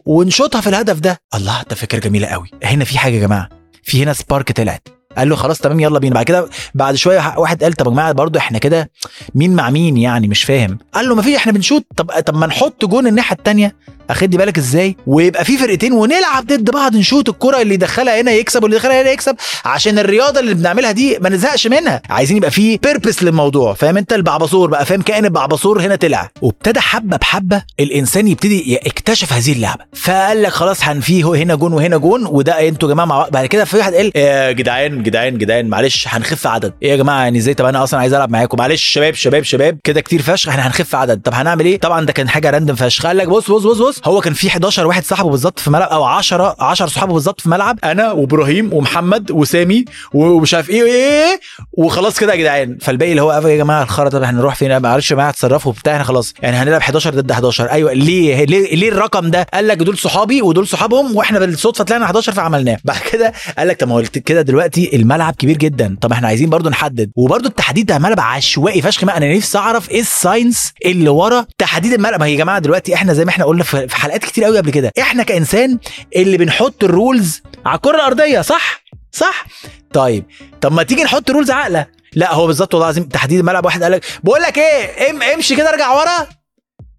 ونشوطها 0.07 0.61
في 0.61 0.67
الهدف 0.69 0.99
ده. 1.01 1.21
الله 1.35 1.63
ده 1.71 1.77
فكرة 1.77 1.99
جميلة 1.99 2.27
قوي. 2.27 2.51
هنا 2.65 2.85
في 2.85 2.99
حاجة 2.99 3.15
يا 3.15 3.21
جماعة. 3.21 3.49
في 3.83 4.03
هنا 4.03 4.13
spark 4.13 4.53
طلعت. 4.53 4.89
قال 5.17 5.29
له 5.29 5.37
خلاص 5.37 5.59
تمام 5.59 5.81
يلا 5.81 5.99
بينا. 5.99 6.15
بعد 6.15 6.25
كده 6.25 6.49
بعد 6.75 6.95
شوية 6.95 7.39
واحد 7.39 7.65
قال 7.65 7.73
طب 7.73 7.87
يا 7.87 7.91
جماعة 7.93 8.13
برضه 8.13 8.39
إحنا 8.39 8.59
كده 8.59 8.91
مين 9.35 9.55
مع 9.55 9.71
مين 9.71 9.97
يعني؟ 9.97 10.29
مش 10.29 10.45
فاهم. 10.45 10.79
قال 10.95 11.09
له 11.09 11.15
ما 11.15 11.23
في 11.23 11.37
إحنا 11.37 11.53
بنشوط. 11.53 11.87
طب 11.97 12.11
طب 12.21 12.37
ما 12.37 12.47
نحط 12.47 12.85
جون 12.85 13.07
الناحية 13.07 13.37
التانية. 13.37 13.77
اخدي 14.13 14.37
بالك 14.37 14.59
إزاي؟ 14.59 14.97
ويبقى 15.07 15.45
في 15.45 15.57
فرقتين 15.59 15.93
ونلعب 15.93 16.47
ضد 16.47 16.71
بعض 16.71 16.97
نشوط 16.97 17.29
الكرة 17.29 17.61
اللي 17.63 17.75
يدخلها 17.75 18.21
هنا 18.21 18.31
يكسب 18.33 18.63
واللي 18.63 18.77
يدخلها 18.77 19.03
هنا 19.03 19.11
يكسب 19.11 19.37
عشان 19.65 19.99
الرياضة 19.99 20.41
اللي 20.41 20.55
بنعملها 20.55 20.93
دي 20.93 21.19
ما 21.19 21.29
نزهقش 21.29 21.67
منها. 21.67 22.03
عايزين 22.11 22.37
يبقى 22.37 22.51
في 22.51 22.77
purpose 22.77 23.23
للموضوع 23.23 23.75
فاهم 23.75 23.97
أنت؟ 23.97 24.13
البعبصور 24.13 24.69
بقى 24.71 24.87
فاهم؟ 24.87 25.03
كائن 25.03 25.25
البعبصور 25.25 25.81
هنا 25.83 25.97
طلع. 25.97 26.31
وابتدى 26.43 26.81
حبة 26.81 27.17
بحبة 27.17 27.63
الإنسان 27.81 28.29
يبتدي 28.29 28.73
يكتشف 28.87 29.33
هذه 29.33 29.53
اللعبة. 29.53 29.85
فقال 29.95 30.43
لك 30.43 30.53
خلاص 30.53 30.85
هنفيه 30.85 31.25
هنا 31.35 31.55
جون 31.55 31.73
وهنا 31.73 31.97
جون 31.97 32.27
وده 32.27 32.69
أنتوا 32.69 32.89
يا 32.89 32.95
جماعة 32.95 33.07
مع. 33.07 33.29
بعد 33.29 33.47
كده 33.47 33.65
في 33.65 33.77
واحد 33.77 33.95
قال 33.95 34.13
يا 34.15 34.53
جدعان 34.53 35.03
جدعان 35.03 35.39
جدعان 35.39 35.69
معلش 35.69 36.09
هنخف 36.09 36.47
عدد. 36.47 36.73
إيه 36.83 36.91
يا 36.91 36.97
جماعة؟ 36.97 37.23
يعني 37.23 37.39
إزاي؟ 37.39 37.55
طب 37.55 37.65
أنا 37.65 37.85
أصلا 37.85 38.01
عايز 38.01 38.15
ألعب 38.15 38.31
معاكم. 38.31 38.59
معلش 38.59 38.83
شباب 38.85 39.15
شباب 39.15 39.43
شباب 39.43 39.79
كده 39.85 40.01
كتير 40.01 40.23
فشخ 40.23 40.49
إحنا 40.49 40.67
هنخف 40.67 40.95
عدد. 40.95 41.21
طب 41.25 41.35
هنعمل 41.35 41.65
إيه؟ 41.65 41.79
طبعا 41.81 42.07
ده 42.07 42.13
كان 42.13 42.29
حاجة 42.29 42.51
random 42.51 42.75
فشخ. 42.75 43.07
قال 43.07 43.17
لك 43.17 43.29
بص 43.29 43.51
بص 43.51 43.63
بص 43.63 43.79
بص 43.79 44.00
هو 44.05 44.21
كان 44.21 44.33
في 44.33 44.49
11 44.49 44.87
واحد 44.87 45.05
صاحبه 45.05 45.31
بالظبط 45.31 45.59
في 45.59 45.71
ملعب 45.71 45.89
أو 45.89 46.05
10 46.05 46.57
10 46.61 46.87
صحابه 46.87 47.13
بالظبط 47.13 47.41
في 47.41 47.49
ملعب 47.49 47.79
أنا 47.85 48.13
وإبراهيم 48.13 48.73
ومحمد 48.73 49.31
وسامي 49.31 49.85
ومش 50.15 50.55
عارف 50.55 50.71
إيه 50.71 50.83
وايه 50.83 51.41
وخلاص 51.73 52.19
كده 52.19 52.33
يا 52.33 52.39
جدعان. 52.39 52.79
فالباقي 52.81 53.11
اللي 53.11 53.23
هو 53.23 53.33
يا 53.33 53.57
جماعة 53.57 53.83
الخرا 53.83 54.09
طب 54.09 54.23
إحنا 54.23 54.39
نروح 54.39 54.55
فين؟ 54.55 54.83
معلش 54.83 55.11
يا 55.11 55.17
جماعة 55.17 55.31
اتصرفوا 55.31 55.73
بتاع 55.73 55.93
إحنا 55.93 56.05
خلاص. 56.05 56.35
يعني 56.43 56.57
هنلعب 56.57 56.81
11 56.81 57.15
ضد 57.15 57.31
11 57.31 57.71
أيوه 57.71 57.93
ليه؟ 57.93 58.45
ليه, 58.45 58.75
ليه 58.75 58.89
الرقم 58.89 59.31
ده؟ 59.31 59.47
قال 59.55 59.69
لك 59.69 59.77
دول 59.77 59.99
صحابي 59.99 60.43
ودول 60.43 60.69
صحابهم 60.69 61.17
وإحنا 61.17 61.39
بالصدفة 61.39 61.85
طلعنا 61.85 62.05
11 62.05 62.33
فعملناه. 62.33 62.79
بعد 62.85 63.01
كده 63.13 63.33
قال 63.59 63.69
لك 63.69 63.81
طب 63.81 63.89
ما 63.89 63.95
هو 63.95 64.03
كده 64.03 64.43
دلوقتي 64.43 64.97
الملعب 64.97 65.35
كبير 65.35 65.57
جدا. 65.57 65.97
طب 66.01 66.13
إحنا 66.13 66.29
عايزين 66.29 66.51
برضو 66.51 66.69
نحدد. 66.69 67.11
وبرضو 67.17 67.49
التحديد 67.49 67.87
ده 67.87 67.99
ملعب 67.99 68.21
عشوائي 68.21 68.83
فشخ 68.83 69.03
أنا 69.03 69.37
نفسي 69.37 69.59
أعرف 69.59 69.91
إيه 69.91 70.01
ال 70.01 70.10
science 70.10 70.73
اللي 70.87 71.09
ورا 71.09 71.47
تحديد 71.59 71.93
الملعب. 71.93 72.21
ما 72.21 72.27
هي 72.27 72.33
يا 72.33 72.39
جماعة 72.39 72.59
دلوقتي 72.59 72.95
إحنا 72.95 73.13
زي 73.13 73.25
ما 73.25 73.31
إحنا 73.31 73.45
قلنا 73.45 73.65
في 73.91 73.97
حلقات 73.97 74.25
كتير 74.25 74.45
قوي 74.45 74.59
قبل 74.59 74.71
كده. 74.71 74.93
إحنا 75.01 75.23
كإنسان 75.23 75.79
اللي 76.17 76.37
بنحط 76.37 76.85
ال 76.85 76.94
rules 76.94 77.43
على 77.67 77.77
الكرة 77.77 77.97
الأرضية 77.97 78.41
صح؟ 78.41 78.83
صح؟ 79.13 79.45
طيب 79.93 80.25
طب 80.61 80.73
ما 80.73 80.83
تيجي 80.83 81.03
نحط 81.05 81.31
rules 81.31 81.51
عاقله 81.51 81.87
لا 82.15 82.35
هو 82.35 82.47
بالظبط 82.47 82.75
والله 82.75 82.87
العظيم 82.87 83.05
تحديد 83.05 83.39
الملعب 83.39 83.65
واحد 83.65 83.83
قال 83.83 83.93
لك 83.93 84.05
بقول 84.25 84.43
لك 84.43 84.59
إيه 84.59 85.11
ام 85.11 85.23
امشي 85.23 85.57
كده 85.57 85.69
ارجع 85.71 85.93
ورا. 85.93 86.27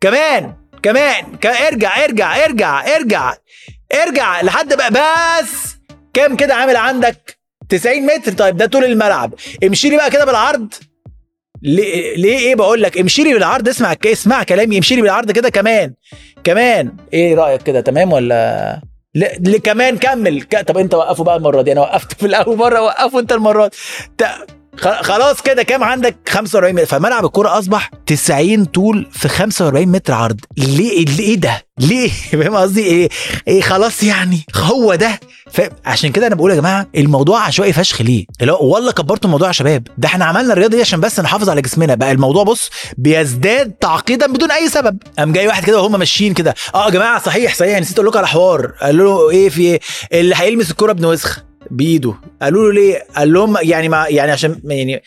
كمان 0.02 0.54
كمان 0.84 1.26
ارجع 1.46 2.04
ارجع 2.06 2.46
ارجع 2.46 2.96
ارجع 2.96 3.34
ارجع 3.94 4.42
لحد 4.42 4.74
بقى. 4.74 4.92
بس 4.92 5.50
كام 6.14 6.36
كده 6.36 6.56
عامل 6.56 6.76
عندك؟ 6.76 7.38
90 7.70 8.06
متر. 8.06 8.32
طيب 8.34 8.58
ده 8.58 8.66
طول 8.66 8.84
الملعب. 8.86 9.34
امشي 9.64 9.90
لي 9.90 9.96
بقى 9.98 10.10
كده 10.12 10.26
بالعرض. 10.26 10.74
ليه 11.62 12.38
إيه 12.38 12.56
بقول 12.56 12.82
لك؟ 12.82 12.98
امشي 12.98 13.24
لي 13.24 13.34
بالعرض 13.34 13.68
اسمع 13.70 13.96
اسمع 14.06 14.44
كلامي 14.44 14.78
امشي 14.78 14.96
لي 14.96 15.02
بالعرض 15.02 15.32
كده 15.32 15.50
كمان. 15.50 15.94
كمان. 16.44 16.92
إيه 17.14 17.36
رأيك 17.36 17.62
كده 17.64 17.82
تمام 17.82 18.14
ولا؟ 18.14 18.82
لا 19.16 19.32
ل- 19.40 19.58
كمان 19.58 19.98
كمل. 19.98 20.44
ك... 20.44 20.62
طب 20.68 20.78
انت 20.78 20.94
وقفه 20.94 21.24
بقى 21.24 21.36
المرة 21.38 21.62
دي. 21.62 21.72
أنا 21.72 21.82
وقفت 21.82 22.14
في 22.14 22.26
الأول 22.26 22.58
مرة 22.58 22.82
وقفه 22.82 23.20
انت 23.20 23.32
المرة 23.32 23.68
دي. 23.68 24.26
خلاص 24.78 25.42
كده 25.42 25.64
كام 25.64 25.84
عندك؟ 25.84 26.16
45 26.30 26.74
متر. 26.76 26.86
فملعب 26.86 27.26
الكورة 27.26 27.60
أصبح 27.60 27.92
90 28.08 28.66
طول 28.66 29.08
في 29.12 29.28
45 29.28 29.88
متر 29.88 30.14
عرض. 30.14 30.40
ليه؟ 30.58 31.08
إيه 31.20 31.36
ده؟ 31.36 31.66
ليه؟ 31.80 32.10
فاهم 32.32 32.56
قصدي؟ 32.56 32.84
إيه؟ 32.84 33.10
إيه 33.48 33.62
خلاص 33.62 34.04
يعني. 34.04 34.46
هو 34.56 34.96
ده. 34.96 35.20
عشان 35.86 36.12
كده 36.12 36.28
أنا 36.28 36.36
بقول 36.36 36.52
يا 36.52 36.56
جماعة 36.56 36.88
الموضوع 36.96 37.42
عشوائي 37.46 37.74
فشخ 37.74 38.02
ليه؟ 38.02 38.26
اللي 38.42 38.52
هو 38.52 38.74
والله 38.74 38.92
كبرتوا 38.92 39.26
الموضوع 39.26 39.48
يا 39.48 39.54
شباب. 39.54 39.88
ده 39.98 40.08
إحنا 40.08 40.26
عملنا 40.26 40.54
الرياضة 40.54 40.76
دي 40.76 40.82
عشان 40.82 41.00
بس 41.00 41.20
نحافظ 41.20 41.50
على 41.50 41.62
جسمنا. 41.62 41.96
بقى 41.96 42.12
الموضوع 42.12 42.44
بص 42.44 42.70
بيزداد 42.98 43.72
تعقيدا 43.72 44.28
بدون 44.28 44.52
أي 44.52 44.70
سبب. 44.70 44.98
قام 45.20 45.32
جاي 45.32 45.48
واحد 45.48 45.64
كده 45.64 45.82
وهم 45.82 46.00
ماشيين 46.00 46.34
كده. 46.34 46.56
آه 46.76 46.86
يا 46.86 46.90
جماعة 46.92 47.24
صحيح 47.24 47.56
صحيح. 47.56 47.80
نسيت 47.80 47.96
أقول 48.00 48.08
لكم 48.08 48.18
على 48.18 48.28
حوار. 48.28 48.72
قالوا 48.82 49.22
له 49.24 49.38
إيه 49.38 49.50
في 49.50 49.62
إيه؟ 49.62 49.80
اللي 50.14 50.36
هيلمس 50.38 50.72
الكورة 50.72 50.92
ابن 50.92 51.06
وسخ. 51.06 51.51
بايده 51.72 52.14
قالوا 52.42 52.68
له 52.68 52.74
ليه؟ 52.74 53.06
قال 53.16 53.34
لهم 53.34 53.58
يعني 53.62 53.90
ما 53.90 54.06
يعني 54.08 54.32
عشان 54.32 54.62
يعني 54.66 55.04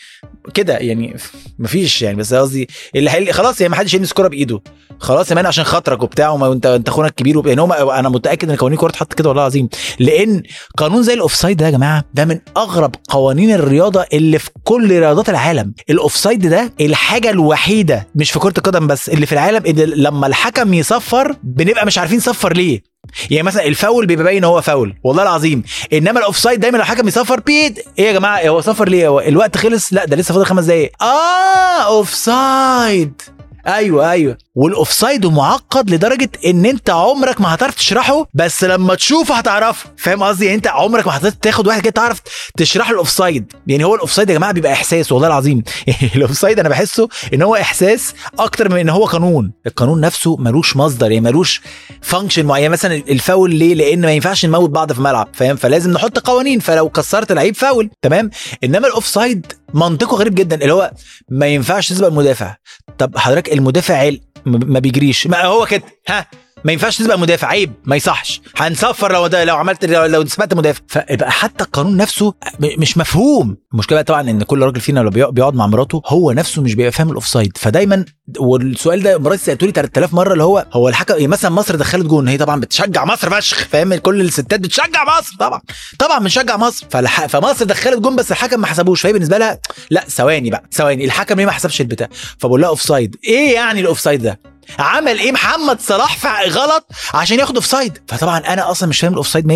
كده 0.55 0.77
يعني 0.79 1.17
مفيش 1.59 2.03
يعني 2.03 2.17
بس 2.17 2.35
قصدي 2.35 2.69
اللي 2.97 3.11
حل... 3.11 3.33
خلاص 3.33 3.61
يعني 3.61 3.71
ما 3.71 3.77
حدش 3.77 3.95
يلمس 3.95 4.13
كوره 4.13 4.29
بإيده. 4.29 4.61
خلاص 4.99 5.31
يا 5.31 5.37
مان 5.37 5.47
عشان 5.47 5.65
خاطرك 5.65 6.03
وبتاع 6.03 6.29
وما 6.31 6.53
انت 6.53 6.67
انت 6.67 6.89
اخونا 6.89 7.09
الكبير 7.09 7.39
وب... 7.39 7.47
يعني 7.47 7.61
هم 7.61 7.73
أنا 7.73 8.09
متأكد 8.09 8.51
إن 8.51 8.57
قوانين 8.57 8.75
الكوره 8.75 8.91
اتحط 8.91 9.15
كده 9.15 9.29
والله 9.29 9.43
العظيم. 9.43 9.69
لأن 9.99 10.43
قانون 10.77 11.03
زي 11.03 11.15
الأوفسايد 11.15 11.57
ده 11.57 11.67
يا 11.67 11.71
جماعة 11.71 12.05
ده 12.15 12.25
من 12.25 12.41
أغرب 12.57 12.95
قوانين 13.09 13.51
الرياضة 13.55 14.07
اللي 14.13 14.39
في 14.39 14.51
كل 14.65 14.91
رياضات 15.01 15.29
العالم. 15.29 15.75
الأوفسايد 15.91 16.47
ده 16.49 16.73
الحاجة 16.81 17.31
الوحيدة 17.31 18.09
مش 18.15 18.31
في 18.31 18.39
كرة 18.39 18.55
القدم 18.59 18.87
بس 18.87 19.09
اللي 19.09 19.27
في 19.27 19.33
العالم 19.33 19.63
اللي 19.67 19.85
لما 19.87 20.27
الحكم 20.27 20.75
يصفر 20.75 21.37
بنبقى 21.43 21.87
مش 21.87 21.99
عارفين 21.99 22.21
صفر 22.21 22.53
ليه. 22.53 22.94
يعني 23.31 23.43
مثلا 23.43 23.65
الفاول 23.67 24.07
بيبقى 24.07 24.25
باين 24.25 24.45
هو 24.45 24.61
فاول 24.61 24.95
والله 25.05 25.23
العظيم. 25.23 25.63
إنما 25.93 26.19
ال 26.19 26.24
offside 26.24 26.61
دايما 26.61 26.77
لو 26.77 26.83
الحكم 26.83 27.09
يصفر 27.09 27.41
بيد 27.41 27.79
إيه 27.99 28.07
يا 28.07 28.13
جماعة؟ 28.13 28.49
هو 28.49 28.61
صفر 28.61 28.89
ليه؟ 28.89 29.09
هو 29.09 29.21
الوقت 29.21 29.57
خلص؟ 29.57 29.93
لا 29.93 30.05
ده 30.05 30.17
لسه 30.17 30.35
فاضل 30.35 30.47
خمس 30.47 30.65
دقايق. 30.65 30.93
آه 31.03 31.83
offside 31.83 33.23
أيوه 33.67 34.11
أيوه. 34.11 34.39
وال 34.55 34.71
offside 34.71 35.27
معقد 35.27 35.91
لدرجة 35.91 36.31
إن 36.47 36.67
أنت 36.67 36.91
عمرك 36.91 37.41
ما 37.41 37.55
هتعرف 37.55 37.75
تشرحه 37.75 38.27
بس 38.35 38.65
لما 38.65 38.95
تشوفه 38.95 39.35
هتعرفه. 39.35 39.91
فاهم 39.97 40.23
قصدي؟ 40.23 40.45
يعني 40.45 40.57
أنت 40.57 40.67
عمرك 40.67 41.07
ما 41.07 41.17
هتعرف 41.17 41.35
تاخد 41.35 41.67
واحد 41.67 41.83
كده 41.83 41.91
تعرف 41.91 42.21
تشرح 42.57 42.87
له 42.89 42.93
ال 42.93 43.00
offside 43.00 43.53
يعني 43.67 43.85
هو 43.85 43.95
ال 43.95 43.99
offside 43.99 44.31
يا 44.31 44.35
جماعة 44.35 44.53
بيبقى 44.53 44.73
إحساس 44.73 45.13
والله 45.13 45.29
العظيم. 45.29 45.63
ال 46.17 46.22
offside 46.22 46.59
أنا 46.61 46.69
بحسه 46.69 47.09
إن 47.35 47.43
هو 47.43 47.55
إحساس 47.55 48.15
أكتر 48.39 48.69
من 48.69 48.79
إن 48.79 48.89
هو 48.89 49.05
قانون. 49.05 49.53
القانون 49.67 50.01
نفسه 50.01 50.37
ملوش 50.37 50.77
مصدر 50.77 51.11
يعني 51.11 51.25
ملوش 51.25 51.61
function 52.03 52.47
معين. 52.47 52.71
مثلا 52.71 52.95
الفاول 52.95 53.55
ليه؟ 53.55 53.75
لأن 53.75 54.01
ما 54.01 54.13
ينفعش 54.13 54.47
نموت 54.47 54.71
بعض 54.71 54.93
في 54.93 55.01
ملعب 55.01 55.29
فاهم؟ 55.33 55.57
فلازم 55.57 55.91
نحط 55.91 56.19
قوانين. 56.19 56.61
فلو 56.61 56.89
كسرت 56.89 57.33
لعيب 57.33 57.57
فاول 57.57 57.91
تمام؟ 58.03 58.31
إنما 58.65 58.87
ال 58.89 58.96
offside 58.96 59.47
منطقه 59.75 60.17
غريب 60.17 60.35
جدا 60.35 60.57
اللي 60.63 60.73
هو 60.73 60.91
ما 61.29 61.47
ينفعش 61.47 61.89
تسبق 61.89 62.07
المدافع. 62.07 62.57
طب 62.99 63.19
حضرتك 63.19 63.53
المدافع 63.53 63.95
عيل 63.95 64.21
ما 64.47 64.79
بيجريش. 64.79 65.27
ما 65.27 65.45
هو 65.45 65.67
كده 65.67 65.83
ها؟ 66.09 66.27
ما 66.65 66.73
ينفعش 66.73 66.99
تسبق 66.99 67.15
مدافع. 67.17 67.49
عيب 67.49 67.73
ما 67.85 67.97
يصحش. 67.97 68.41
هنصفر 68.57 69.13
لو 69.13 69.27
ده 69.27 69.45
لو 69.45 69.57
عملت 69.57 69.85
لو, 69.85 70.27
سبقت 70.27 70.55
مدافع. 70.55 70.81
فيبقى 70.89 71.33
حتى 71.33 71.65
القانون 71.65 71.97
نفسه 71.97 72.35
مش 72.79 72.99
مفهوم. 72.99 73.57
المشكلة 73.73 74.03
طبعا 74.03 74.21
إن 74.31 74.43
كل 74.43 74.63
راجل 74.63 74.81
فينا 74.81 75.01
لو 75.01 75.11
بيقعد 75.31 75.55
مع 75.55 75.67
مراته 75.67 76.03
هو 76.07 76.33
نفسه 76.33 76.63
مش 76.63 76.75
بيبقى 76.75 76.93
فاهم 76.93 77.09
ال 77.09 77.15
offside 77.15 77.57
فدايما 77.57 78.05
والسؤال 78.39 79.03
ده 79.03 79.19
مراتي 79.19 79.43
سالته 79.45 79.67
لي 79.67 79.73
3000 79.73 80.15
مرة 80.15 80.33
اللي 80.33 80.45
هو 80.45 80.67
هو 80.73 80.89
الحكم 80.89 81.15
يعني 81.15 81.27
مثلا 81.27 81.51
مصر 81.51 81.77
دخلت 81.77 82.07
جون 82.07 82.29
هي 82.29 82.39
طبعا 82.39 82.61
بتشجع 82.61 83.05
مصر 83.05 83.31
فشخ 83.31 83.69
فاهم؟ 83.69 83.95
كل 83.95 84.21
الستات 84.21 84.61
بتشجع 84.61 85.05
مصر 85.19 85.37
طبعا. 85.41 85.61
طبعا 85.99 86.19
بنشجع 86.19 86.57
مصر. 86.57 86.87
فمصر 87.29 87.65
دخلت 87.65 87.99
جون 87.99 88.17
بس 88.17 88.33
الحكم 88.33 88.61
ما 88.61 88.67
حسبوش. 88.67 89.01
فهي 89.01 89.13
بالنسبة 89.13 89.39
لها 89.39 89.59
لا 89.91 90.05
ثواني 90.09 90.51
بقى 90.51 90.65
ثواني. 90.73 91.05
الحكم 91.05 91.37
ليه 91.37 91.47
ما 91.47 91.53
حسبش 91.53 91.81
البتاع؟ 91.81 92.09
فبقول 92.39 92.61
لها 92.61 92.69
offside 92.69 93.17
إيه 93.25 93.55
يعني 93.55 93.81
ال 93.81 93.86
offside 93.86 94.23
ده؟ 94.23 94.41
عمل 94.79 95.19
إيه 95.19 95.33
محمد 95.33 95.81
صلاح 95.81 96.27
غلط 96.49 96.87
عشان 97.15 97.39
ياخد 97.39 97.55
offside 97.55 97.99
فطبعا 98.09 98.39
أنا 98.39 98.71
أصلا 98.71 98.89
مش 98.89 99.01
فاهم 99.01 99.13
ال 99.13 99.29
offside 99.29 99.53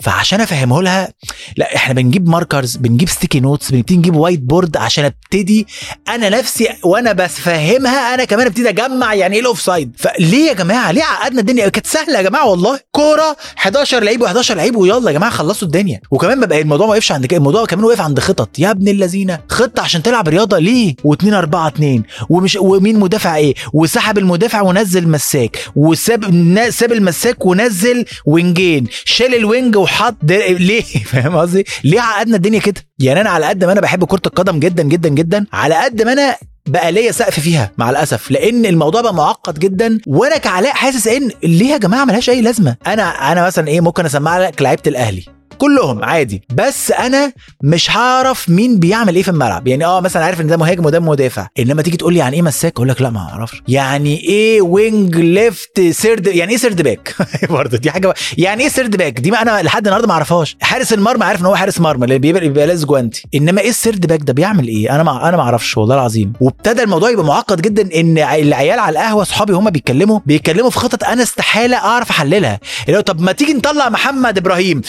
100% 0.00 0.04
فعشان 0.04 0.40
أفهمه 0.40 0.82
لها 0.82 1.08
لا 1.56 1.76
إحنا 1.76 1.94
بنجيب 1.94 2.28
markers 2.28 2.76
بنجيب 2.76 3.08
sticky 3.08 3.40
notes 3.40 3.70
بنبتدي 3.70 3.96
نجيب 3.96 4.16
whiteboard 4.16 4.76
عشان 4.76 5.04
أبتدي 5.04 5.66
أنا 6.08 6.28
نفسي 6.28 6.68
وأنا 6.84 7.12
بفهمها 7.12 8.14
أنا 8.14 8.24
كمان 8.24 8.46
أبتدي 8.46 8.68
أجمع 8.68 9.14
يعني 9.14 9.34
إيه 9.34 9.40
ال 9.40 9.60
offside 9.60 9.96
فليه 9.98 10.48
يا 10.48 10.52
جماعة؟ 10.52 10.92
ليه 10.92 11.02
عقدنا 11.04 11.40
الدنيا؟ 11.40 11.68
كانت 11.68 11.86
سهلة 11.86 12.16
يا 12.18 12.22
جماعة 12.22 12.48
والله. 12.48 12.80
كورة 12.92 13.36
11 13.58 14.02
لعيب 14.02 14.26
و11 14.26 14.50
لعيب 14.50 14.76
ويلا 14.76 15.10
يا 15.10 15.12
جماعة 15.16 15.32
خلصوا 15.32 15.66
الدنيا. 15.68 16.00
وكمان 16.10 16.38
ما 16.38 16.46
بقى 16.46 16.60
الموضوع 16.60 16.86
ما 16.86 16.92
وقفش 16.92 17.12
عند 17.12 17.26
كده 17.26 17.36
الموضوع 17.38 17.64
كمان 17.66 17.84
وقف 17.84 18.00
عند 18.00 18.20
خطط. 18.20 18.58
يا 18.58 18.70
ابن 18.70 18.88
اللذينة 18.88 19.40
خطة 19.48 19.82
عشان 19.82 20.02
تلعب 20.02 20.28
رياضة 20.28 20.58
ليه؟ 20.58 20.94
و2 21.06 21.32
4 21.32 21.68
2 21.68 22.02
ومش 22.28 22.56
ومين 22.56 22.98
مدافع 22.98 23.36
إيه؟ 23.36 23.54
وسحب 23.72 24.18
المدافع 24.18 24.43
ونزل 24.62 25.08
مساك 25.08 25.58
وساب 25.76 26.24
ساب 26.70 26.92
المساك 26.92 27.46
ونزل 27.46 28.04
وينجين. 28.26 28.86
شال 29.04 29.34
ال 29.34 29.42
wing 29.42 29.76
وحط 29.76 30.16
ليه؟ 30.22 30.82
فاهم 31.12 31.36
قصدي؟ 31.36 31.64
ليه 31.84 32.00
عقدنا 32.00 32.36
الدنيا 32.36 32.60
كده؟ 32.60 32.80
يعني 32.98 33.20
أنا 33.20 33.30
على 33.30 33.46
قد 33.46 33.64
ما 33.64 33.72
أنا 33.72 33.80
بحب 33.80 34.04
كرة 34.04 34.22
القدم 34.26 34.58
جدا 34.58 34.82
جدا 34.82 35.08
جدا 35.08 35.46
على 35.52 35.74
قد 35.74 36.02
ما 36.02 36.12
أنا 36.12 36.36
بقى 36.66 36.92
ليا 36.92 37.12
سقف 37.12 37.40
فيها 37.40 37.72
مع 37.78 37.90
الأسف. 37.90 38.30
لأن 38.30 38.66
الموضوع 38.66 39.00
بقى 39.00 39.14
معقد 39.14 39.58
جدا 39.58 39.98
وأنا 40.06 40.36
كعلاء 40.36 40.72
حاسس 40.72 41.08
إن 41.08 41.30
ليه 41.42 41.72
يا 41.72 41.78
جماعة 41.78 42.04
ملهاش 42.04 42.30
أي 42.30 42.40
لازمة؟ 42.40 42.76
أنا 42.86 43.32
أنا 43.32 43.46
مثلا 43.46 43.68
إيه 43.68 43.80
ممكن 43.80 44.06
أسمع 44.06 44.38
لك 44.38 44.62
لعيبة 44.62 44.82
الأهلي. 44.86 45.33
كلهم 45.58 46.04
عادي. 46.04 46.42
بس 46.54 46.90
أنا 46.92 47.32
مش 47.62 47.96
هعرف 47.96 48.48
مين 48.50 48.78
بيعمل 48.78 49.14
إيه 49.16 49.22
في 49.22 49.28
الملعب. 49.30 49.68
يعني 49.68 49.84
آه 49.84 50.00
مثلا 50.00 50.24
عارف 50.24 50.40
إن 50.40 50.46
ده 50.46 50.56
مهاجم 50.56 50.86
وده 50.86 51.00
مدافع. 51.00 51.46
إنما 51.58 51.82
تيجي 51.82 51.96
تقول 51.96 52.12
لي 52.12 52.18
يعني 52.18 52.36
إيه 52.36 52.42
مساك؟ 52.42 52.72
أقول 52.76 52.88
لك 52.88 53.02
لا 53.02 53.10
ما 53.10 53.20
أعرفش. 53.20 53.62
يعني 53.68 54.20
إيه 54.20 54.62
wing 54.62 55.16
left 55.16 55.80
third 55.90 56.26
يعني 56.26 56.52
إيه 56.52 56.58
third 56.58 56.82
back 56.82 57.14
برضه 57.50 57.78
دي 57.78 57.90
حاجة 57.90 58.14
يعني 58.38 58.62
إيه 58.62 58.68
third 58.68 58.96
back 58.96 59.20
دي 59.20 59.30
ما 59.30 59.42
أنا 59.42 59.62
لحد 59.62 59.86
النهارده 59.86 60.06
ما 60.06 60.12
أعرفهاش. 60.12 60.56
حارس 60.60 60.92
المرمى 60.92 61.24
عارف 61.24 61.40
إن 61.40 61.46
هو 61.46 61.54
حارس 61.56 61.80
مرمى 61.80 62.04
اللي 62.04 62.18
بيبقى 62.18 62.40
بيبقى 62.40 62.66
لابس 62.66 62.86
جوانتي 62.86 63.24
إنما 63.34 63.60
إيه 63.60 63.68
ال 63.70 63.76
third 63.76 64.06
back 64.06 64.20
ده 64.22 64.32
بيعمل 64.32 64.68
إيه؟ 64.68 64.94
أنا 64.94 65.02
ما 65.02 65.28
أنا 65.28 65.36
ما 65.36 65.42
أعرفش 65.42 65.76
والله 65.76 65.94
العظيم. 65.94 66.32
وابتدى 66.40 66.82
الموضوع 66.82 67.10
يبقى 67.10 67.24
معقد 67.24 67.62
جدا 67.62 68.00
إن 68.00 68.18
العيال 68.18 68.78
على 68.78 68.98
القهوة 68.98 69.22
اصحابي 69.22 69.52
هم 69.52 69.70
بيتكلموا 69.70 70.20
بيتكلموا 70.26 70.70
في 70.70 70.78
خطط 70.78 71.04
أنا 71.04 71.22
استحالة 71.22 71.76
أعرف 71.76 72.10
أحللها. 72.10 72.60
اللي 72.86 72.96
هو 72.98 73.02
طب 73.02 73.20
ما 73.20 73.32
تيجي 73.32 73.52
نطلع 73.52 73.88
محمد 73.88 74.38
إبراهيم 74.38 74.82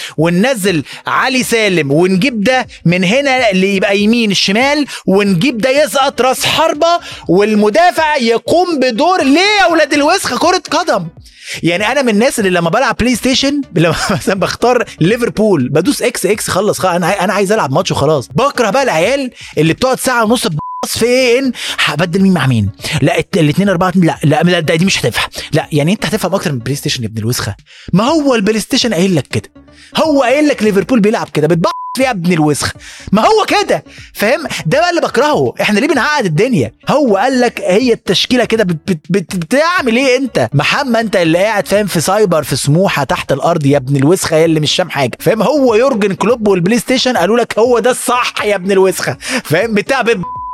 وننزل 0.56 0.84
علي 1.08 1.44
سالم 1.44 1.92
ونجيب 1.92 2.44
ده 2.44 2.68
من 2.86 3.04
هنا 3.04 3.50
اللي 3.50 3.76
يبقى 3.76 4.00
يمين 4.00 4.32
الشمال 4.32 4.86
ونجيب 5.06 5.58
ده 5.58 5.70
يسقط 5.70 6.22
راس 6.22 6.46
حربة 6.46 7.00
والمدافع 7.28 8.16
يقوم 8.16 8.80
بدور 8.80 9.24
ليه 9.24 9.40
يا 9.60 9.64
أولاد 9.64 9.94
الوسخه 9.94 10.38
كرة 10.38 10.64
قدم؟ 10.72 11.08
يعني 11.64 11.92
أنا 11.92 12.02
من 12.02 12.10
الناس 12.10 12.40
اللي 12.40 12.50
لما 12.50 12.70
بلعب 12.70 12.96
PlayStation 13.00 13.62
لما 13.76 13.96
مثلا 14.12 14.40
بختار 14.40 14.84
ليفربول 15.00 15.70
بدوس 15.70 16.02
X 16.02 16.26
X 16.26 16.48
خلص 16.50 16.80
خلاص 16.80 16.96
أنا 16.96 17.24
أنا 17.24 17.34
عايز 17.34 17.52
ألعب 17.52 17.72
ماتش 17.72 17.92
وخلاص. 17.92 18.28
بكره 18.28 18.70
بقى 18.70 18.84
العيال 18.84 19.32
اللي 19.58 19.74
بتقعد 19.74 20.00
ساعة 20.00 20.24
ونص 20.24 20.48
فين؟ 20.86 21.52
هبدل 21.80 22.22
مين 22.22 22.34
مع 22.34 22.48
مين. 22.48 22.70
لا 23.02 23.24
الاثنين 23.38 23.70
أربعة 23.70 23.94
لا 23.96 24.18
لا, 24.24 24.44
لا 24.44 24.60
دي 24.60 24.86
مش 24.86 25.00
هتنفع. 25.00 25.28
لا 25.52 25.68
يعني 25.72 25.92
انت 25.92 26.06
هتفهم 26.06 26.36
أكتر 26.36 26.52
من 26.52 26.60
PlayStation 26.60 27.04
يا 27.04 27.08
ابن 27.08 27.18
الوسخة. 27.18 27.56
ما 27.94 28.04
هو 28.04 28.36
ال 28.36 28.60
PlayStation 28.60 28.94
قايل 28.94 29.16
لك 29.16 29.28
كده. 29.28 29.50
هو 29.98 30.24
قايل 30.24 30.48
لك 30.48 30.64
ليفربول 30.64 31.00
بيلعب 31.00 31.30
كده. 31.30 31.48
بتبقى 31.48 31.72
فيها 31.98 32.12
ابن 32.12 32.34
الوسخ 32.34 32.74
ما 33.12 33.22
هو 33.22 33.46
كده. 33.48 33.84
فاهم؟ 34.14 34.44
ده 34.66 34.80
بقى 34.80 34.90
اللي 34.90 35.02
بكرهه. 35.02 35.54
إحنا 35.62 35.80
ليه 35.80 35.88
بنعقد 35.88 36.26
الدنيا؟ 36.26 36.72
هو 36.90 37.18
قال 37.18 37.42
لك 37.42 37.62
هي 37.62 37.94
التشكيلة 37.94 38.46
كده 38.46 38.64
بت 38.64 38.78
بت 38.92 39.00
بت 39.10 39.36
بتعمل 39.36 39.96
إيه 39.96 40.18
انت؟ 40.18 40.50
محمد 40.54 40.96
انت 40.96 41.16
اللي 41.16 41.38
قاعد 41.38 41.68
فاهم 41.68 41.88
في 41.88 42.02
سايبر 42.02 42.44
في 42.44 42.56
سموحة 42.56 43.04
تحت 43.04 43.32
الأرض 43.32 43.66
يا 43.66 43.78
ابن 43.78 43.96
الوسخة 43.96 44.36
يا 44.38 44.46
اللي 44.46 44.60
مش 44.60 44.72
شام 44.72 44.90
حاجة. 44.90 45.18
فاهم؟ 45.20 45.42
هو 45.42 45.76
يورجن 45.76 46.14
كلوب 46.14 46.48
وال 46.48 46.80
PlayStation 46.80 47.18
قالوا 47.18 47.40
لك 47.40 47.60
هو 47.60 47.80
ده 47.80 47.92
الصح 47.92 48.34
يا 48.46 48.56
ابن 48.56 48.72
الوسخة. 48.72 49.18
فاهم؟ 49.44 49.74
بتاع 49.74 50.02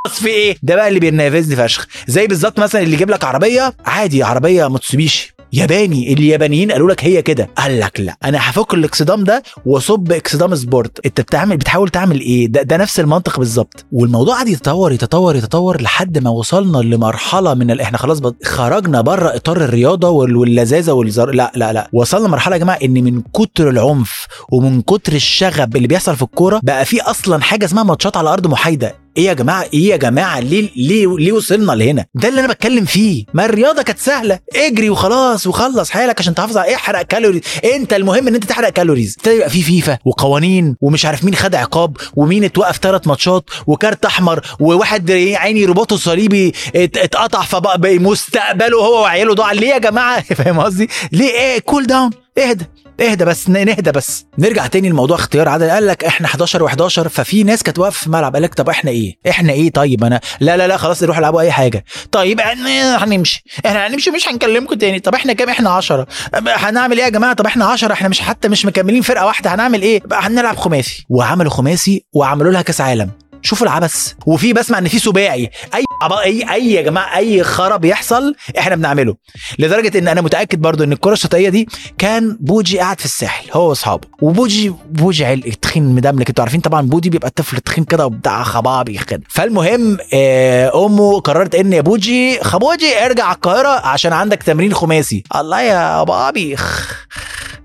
في 0.10 0.28
إيه؟ 0.28 0.58
ده 0.64 0.76
بقى 0.76 0.88
اللي 0.88 1.00
بينرفزني 1.00 1.56
فشخ. 1.56 1.88
زي 2.08 2.28
بالظبط 2.28 2.60
مثلا 2.60 2.82
اللي 2.82 2.94
يجيب 2.94 3.10
لك 3.10 3.24
عربية 3.24 3.74
عادي 3.86 4.24
عربية 4.24 4.68
ميتسوبيشي 4.68 5.36
ياباني 5.54 6.14
اليابانيين 6.14 6.72
قالوا 6.72 6.92
لك 6.92 7.04
هي 7.04 7.22
كده. 7.22 7.50
قال 7.58 7.80
لك 7.80 8.00
لا 8.00 8.18
أنا 8.24 8.38
هفك 8.50 8.74
الاكسدام 8.74 9.24
ده 9.24 9.44
وأصب 9.66 10.12
اكسدام 10.12 10.56
sport. 10.56 11.06
أنت 11.06 11.22
بتعمل 11.22 11.58
بتحاول 11.58 11.90
تعمل 11.90 12.20
إيه؟ 12.20 12.48
ده, 12.48 12.62
ده 12.62 12.78
نفس 12.78 13.00
المنطق 13.00 13.40
بالظبط. 13.40 13.86
والموضوع 13.92 14.36
قعد 14.36 14.48
يتطور 14.48 14.92
يتطور 14.92 15.36
يتطور 15.36 15.82
لحد 15.82 16.18
ما 16.18 16.30
وصلنا 16.30 16.78
لمرحلة 16.78 17.54
من 17.54 17.72
ال... 17.72 17.82
إحنا 17.82 17.98
خلاص. 17.98 18.22
خرجنا 18.44 19.02
بره 19.02 19.36
إطار 19.36 19.58
الرياضة 19.58 20.10
وال... 20.10 20.36
واللذاذة 20.36 20.92
والزر 20.92 21.32
لا 21.32 21.52
لا 21.56 21.74
لا. 21.74 21.90
وصلنا 21.94 22.28
مرحله 22.28 22.56
يا 22.56 22.60
جماعة 22.62 22.80
إن 22.84 22.94
من 23.04 23.22
كتر 23.22 23.70
العنف 23.70 24.28
ومن 24.52 24.82
كتر 24.82 25.14
الشغب 25.14 25.76
اللي 25.76 25.88
بيحصل 25.88 26.16
في 26.16 26.22
الكورة 26.22 26.60
بقى 26.64 26.86
في 26.86 27.02
أصلا 27.02 27.42
حاجة 27.42 27.66
اسمها 27.66 27.84
ماتشات 27.84 28.18
على 28.18 28.30
أرض 28.34 28.48
محايدة. 28.48 28.96
إيه 29.18 29.26
يا 29.26 29.34
جماعة؟ 29.34 29.66
إيه 29.74 29.90
يا 29.90 29.98
جماعة؟ 29.98 30.40
ليه 30.40 30.70
ليه 30.76 31.18
ليه 31.18 31.32
وصلنا 31.32 31.72
لهنا؟ 31.72 32.06
ده 32.16 32.28
اللي 32.30 32.40
أنا 32.40 32.48
بتكلم 32.48 32.86
فيه. 32.86 33.26
ما 33.34 33.46
الرياضة 33.46 33.82
كانت 33.82 34.00
سهلة. 34.00 34.40
اجري 34.56 34.90
وخلاص 34.90 35.48
وخلص 35.48 35.90
حالك 35.90 36.20
عشان 36.20 36.36
تحافظ 36.36 36.58
على 36.58 36.76
احرق 36.76 37.02
calories 37.02 37.42
أنت 37.76 37.94
المهم 37.94 38.28
إن 38.28 38.36
أنت 38.36 38.44
تحرق 38.44 38.70
calories 38.70 39.16
ابتدى 39.18 39.36
يبقى 39.36 39.50
في 39.50 39.62
فيفا 39.62 39.98
وقوانين 40.06 40.76
ومش 40.82 41.06
عارف 41.06 41.24
مين 41.24 41.36
خد 41.36 41.56
عقاب 41.56 41.98
ومين 42.16 42.44
اتوقف 42.44 42.78
ثلاث 42.78 43.08
ماتشات 43.08 43.44
وكارت 43.68 44.06
أحمر 44.06 44.42
وواحد 44.60 45.12
عيني 45.12 45.66
رباطه 45.66 45.94
الصليبي 45.94 46.54
اتقطع 46.76 47.42
فبقى 47.42 48.00
مستقبله 48.00 48.78
هو 48.78 49.02
وعياله 49.02 49.34
ضاع. 49.34 49.52
ليه 49.52 49.70
يا 49.70 49.78
جماعة؟ 49.78 50.22
فاهم 50.38 50.60
قصدي؟ 50.60 50.90
ليه؟ 51.12 51.32
إيه؟ 51.32 51.60
cool 51.60 51.88
down 51.88 52.10
اهدى. 52.38 52.66
اهدى 53.02 53.26
بس 53.26 53.50
نهدى 53.50 53.92
بس. 53.92 54.26
نرجع 54.40 54.68
تاني 54.68 54.90
لموضوع 54.90 55.16
اختيار 55.18 55.50
عدد 55.50 55.70
قال 55.70 55.88
لك 55.88 56.04
إحنا 56.04 56.28
11 56.28 56.68
و11 56.70 57.08
ففي 57.08 57.44
ناس 57.44 57.64
كانت 57.64 57.80
واقفة 57.80 58.00
في 58.00 58.08
الملعب 58.08 58.34
قال 58.34 58.44
لك 58.44 58.54
طب 58.54 58.70
إحنا 58.70 58.92
إيه؟ 58.92 59.16
إحنا 59.30 59.54
إيه؟ 59.54 59.72
طيب 59.72 60.04
أنا 60.04 60.20
لا 60.40 60.58
لا 60.58 60.68
لا 60.68 60.78
خلاص 60.78 61.04
نروح 61.04 61.18
العبوا 61.18 61.42
أي 61.42 61.52
حاجة. 61.52 61.86
طيب 62.12 62.42
هنمشي. 62.42 63.44
إحنا 63.66 63.88
هنمشي 63.88 64.12
مش 64.12 64.28
هنكلمكم 64.28 64.76
تاني. 64.76 65.00
طب 65.00 65.16
إحنا 65.16 65.34
كام؟ 65.34 65.50
إحنا 65.50 65.70
10 65.70 66.08
هنعمل 66.48 66.98
إيه 66.98 67.04
يا 67.06 67.10
جماعة؟ 67.10 67.34
طب 67.34 67.46
إحنا 67.46 67.66
10 67.66 67.94
إحنا 67.94 68.10
مش 68.10 68.22
حتى 68.22 68.48
مش 68.48 68.66
مكملين 68.66 69.02
فرقة 69.02 69.26
واحدة. 69.26 69.56
هنعمل 69.56 69.82
إيه؟ 69.82 70.02
هنلعب 70.14 70.56
خماسي. 70.58 71.06
وعملوا 71.10 71.52
خماسي 71.52 72.06
وعملوا 72.14 72.52
لها 72.52 72.62
كأس 72.62 72.82
عالم. 72.82 73.10
شوفوا 73.42 73.68
العبث. 73.68 74.14
وفي 74.26 74.54
بسمع 74.54 74.78
إن 74.78 74.88
في 74.88 75.00
سباعي. 75.00 75.50
أي 75.76 75.84
اي 76.24 76.54
أي 76.54 76.72
يا 76.74 76.82
جماعة 76.82 77.18
أي 77.18 77.44
خرا 77.44 77.78
بيحصل 77.78 78.36
إحنا 78.60 78.76
بنعمله. 78.76 79.16
لدرجة 79.60 79.98
إن 80.00 80.08
أنا 80.08 80.22
متأكد 80.22 80.62
برضو 80.62 80.84
إن 80.84 80.92
الكرة 80.92 81.14
الشاطئية 81.14 81.50
دي 81.50 81.68
كان 81.98 82.38
بوجي 82.40 82.80
قاعد 82.80 83.00
في 83.00 83.06
الساحل 83.06 83.50
هو 83.54 83.70
وأصحابه. 83.70 84.08
وبوجي 84.22 84.74
بوجي 84.90 85.26
عيل 85.26 85.42
تخين 85.42 85.96
مدملك 85.96 86.28
أنتوا 86.30 86.44
عارفين 86.44 86.60
طبعا 86.62 86.82
بوجي 86.82 87.10
بيبقى 87.10 87.30
طفل 87.30 87.58
تخين 87.58 87.84
كده 87.84 88.06
وبتاع 88.06 88.44
خبابي 88.44 88.98
كده 89.08 89.22
فالمهم 89.30 89.98
آه، 90.14 90.86
أمه 90.86 91.20
قررت 91.20 91.56
إن 91.56 91.74
يا 91.74 91.82
بوجي 91.82 92.40
خبوجي 92.44 93.06
ارجع 93.06 93.32
القاهرة 93.32 93.88
عشان 93.88 94.14
عندك 94.14 94.44
تمرين 94.44 94.74
خماسي. 94.74 95.24
الله 95.36 95.62
يا 95.62 96.04
بابي 96.04 96.56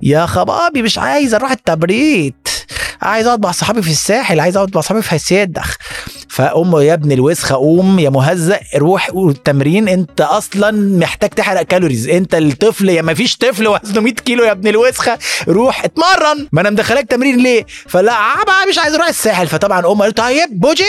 يا 0.02 0.26
مامي 0.26 0.82
مش 0.82 0.98
عايز 0.98 1.34
أروح 1.34 1.50
التبريد 1.50 2.34
عايز 3.02 3.26
اقعد 3.26 3.42
مع 3.44 3.50
صحابي 3.50 3.82
في 3.82 3.90
الساحل 3.90 4.40
عايز 4.40 4.56
اقعد 4.56 4.74
مع 4.74 4.80
صحابي 4.80 5.02
في 5.02 5.10
هاسيندا 5.10 5.58
فأمه 6.36 6.82
يا 6.82 6.94
ابن 6.94 7.12
الوسخة 7.12 7.54
قوم 7.54 7.98
يا 7.98 8.10
مهزأ 8.10 8.60
روح 8.76 9.10
التمرين 9.16 9.88
أنت 9.88 10.20
أصلا 10.20 10.70
محتاج 10.98 11.30
تحرق 11.30 11.62
calories 11.62 12.08
أنت 12.08 12.34
الطفل 12.34 12.88
يا 12.88 13.02
ما 13.02 13.14
فيش 13.14 13.36
طفل 13.36 13.68
وزنه 13.68 14.00
100 14.00 14.12
كيلو 14.14 14.44
يا 14.44 14.52
ابن 14.52 14.68
الوسخة. 14.68 15.18
روح 15.48 15.84
اتمرن. 15.84 16.48
ما 16.52 16.60
أنا 16.60 16.70
مدخلاك 16.70 17.04
تمرين 17.06 17.36
ليه؟ 17.36 17.66
فلا 17.88 18.44
بقى 18.46 18.66
مش 18.68 18.78
عايز 18.78 18.94
أروح 18.94 19.08
الساحل. 19.08 19.46
فطبعا 19.46 19.78
امه 19.78 20.02
قالت 20.04 20.16
طيب 20.16 20.60
بوجي. 20.60 20.84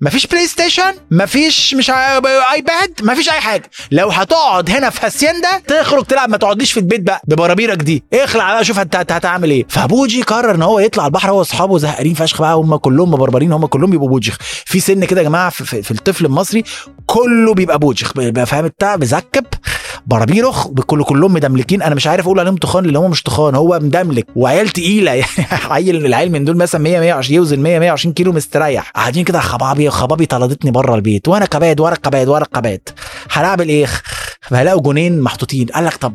ما 0.00 0.10
فيش 0.10 0.26
PlayStation 0.26 0.94
ما 1.10 1.26
فيش 1.26 1.74
مش 1.74 1.90
iPad 1.90 2.94
ما 3.02 3.14
فيش 3.14 3.30
أي 3.30 3.40
حاجة. 3.40 3.70
لو 3.90 4.08
هتقعد 4.08 4.70
هنا 4.70 4.90
في 4.90 5.06
هاسيندا 5.06 5.58
تخرج 5.68 6.04
تلعب 6.04 6.28
ما 6.30 6.36
تقعدليش 6.36 6.72
في 6.72 6.80
البيت 6.80 7.00
بقى 7.00 7.22
ببرابيرك 7.28 7.78
دي. 7.78 8.02
اخلع 8.14 8.52
بقى 8.54 8.64
شوف 8.64 8.78
هتعمل 8.78 9.50
إيه. 9.50 9.64
فبوجي 9.68 10.22
قرر 10.22 10.54
إن 10.54 10.62
هو 10.62 10.78
يطلع 10.78 11.06
البحر 11.06 11.30
هو 11.30 11.38
وأصحابه 11.38 11.78
زهقانين 11.78 12.14
فشخ 12.14 12.40
بقى 12.40 12.54
هم 12.54 12.76
كلهم 12.76 13.10
مبربرين 13.10 13.52
هم 13.52 13.66
كلهم 13.66 13.90
بيبقوا 13.90 14.08
بوجخ. 14.08 14.38
في 14.66 14.81
سن 14.82 15.04
كده 15.04 15.20
يا 15.20 15.26
جماعة 15.26 15.50
في, 15.50 15.82
في, 15.82 15.90
الطفل 15.90 16.26
المصري 16.26 16.64
كله 17.06 17.54
بيبقى 17.54 17.78
بوجخ 17.78 18.12
بيبقى 18.12 18.46
فاهم 18.46 18.68
بتاع 18.68 18.96
مزكب 18.96 19.44
برابيرخ 20.06 20.66
كله 20.68 21.04
كلهم 21.04 21.32
مدملكين. 21.32 21.82
أنا 21.82 21.94
مش 21.94 22.06
عارف 22.06 22.24
أقول 22.24 22.40
عليهم 22.40 22.56
تخان 22.56 22.84
اللي 22.84 22.98
هم 22.98 23.10
مش 23.10 23.22
تخان 23.22 23.54
هو 23.54 23.78
مدملك. 23.82 24.26
وعيال 24.36 24.68
تقيلة 24.68 25.12
يعني 25.20 25.48
عيل 25.70 26.06
العيل 26.06 26.32
من 26.32 26.44
دول 26.44 26.56
مثلا 26.56 26.80
100 26.80 27.00
120 27.00 27.36
يوزن 27.36 27.60
100 27.60 27.78
120 27.78 28.14
كيلو 28.14 28.32
مستريح. 28.32 28.90
قاعدين 28.90 29.24
كده 29.24 29.40
خبابي 29.40 29.90
خبابي 29.90 30.26
طردتني 30.26 30.70
بره 30.70 30.94
البيت. 30.94 31.28
وأنا 31.28 31.46
كباد 31.46 31.80
ورا 31.80 31.94
كباد 31.94 32.28
ورا 32.28 32.44
كباد. 32.44 32.88
هنعمل 33.30 33.68
إيه 33.68 33.86
فهلاقوا 34.40 34.82
جونين 34.82 35.20
محطوطين. 35.20 35.66
قال 35.66 35.84
لك 35.84 35.96
طب 35.96 36.14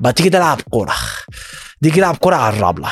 بقى 0.00 0.12
تيجي 0.12 0.30
تلعب 0.30 0.60
كورة. 0.70 0.94
تيجي 1.82 1.96
تلعب 1.96 2.16
كورة 2.16 2.36
على 2.36 2.56
الرمله 2.56 2.88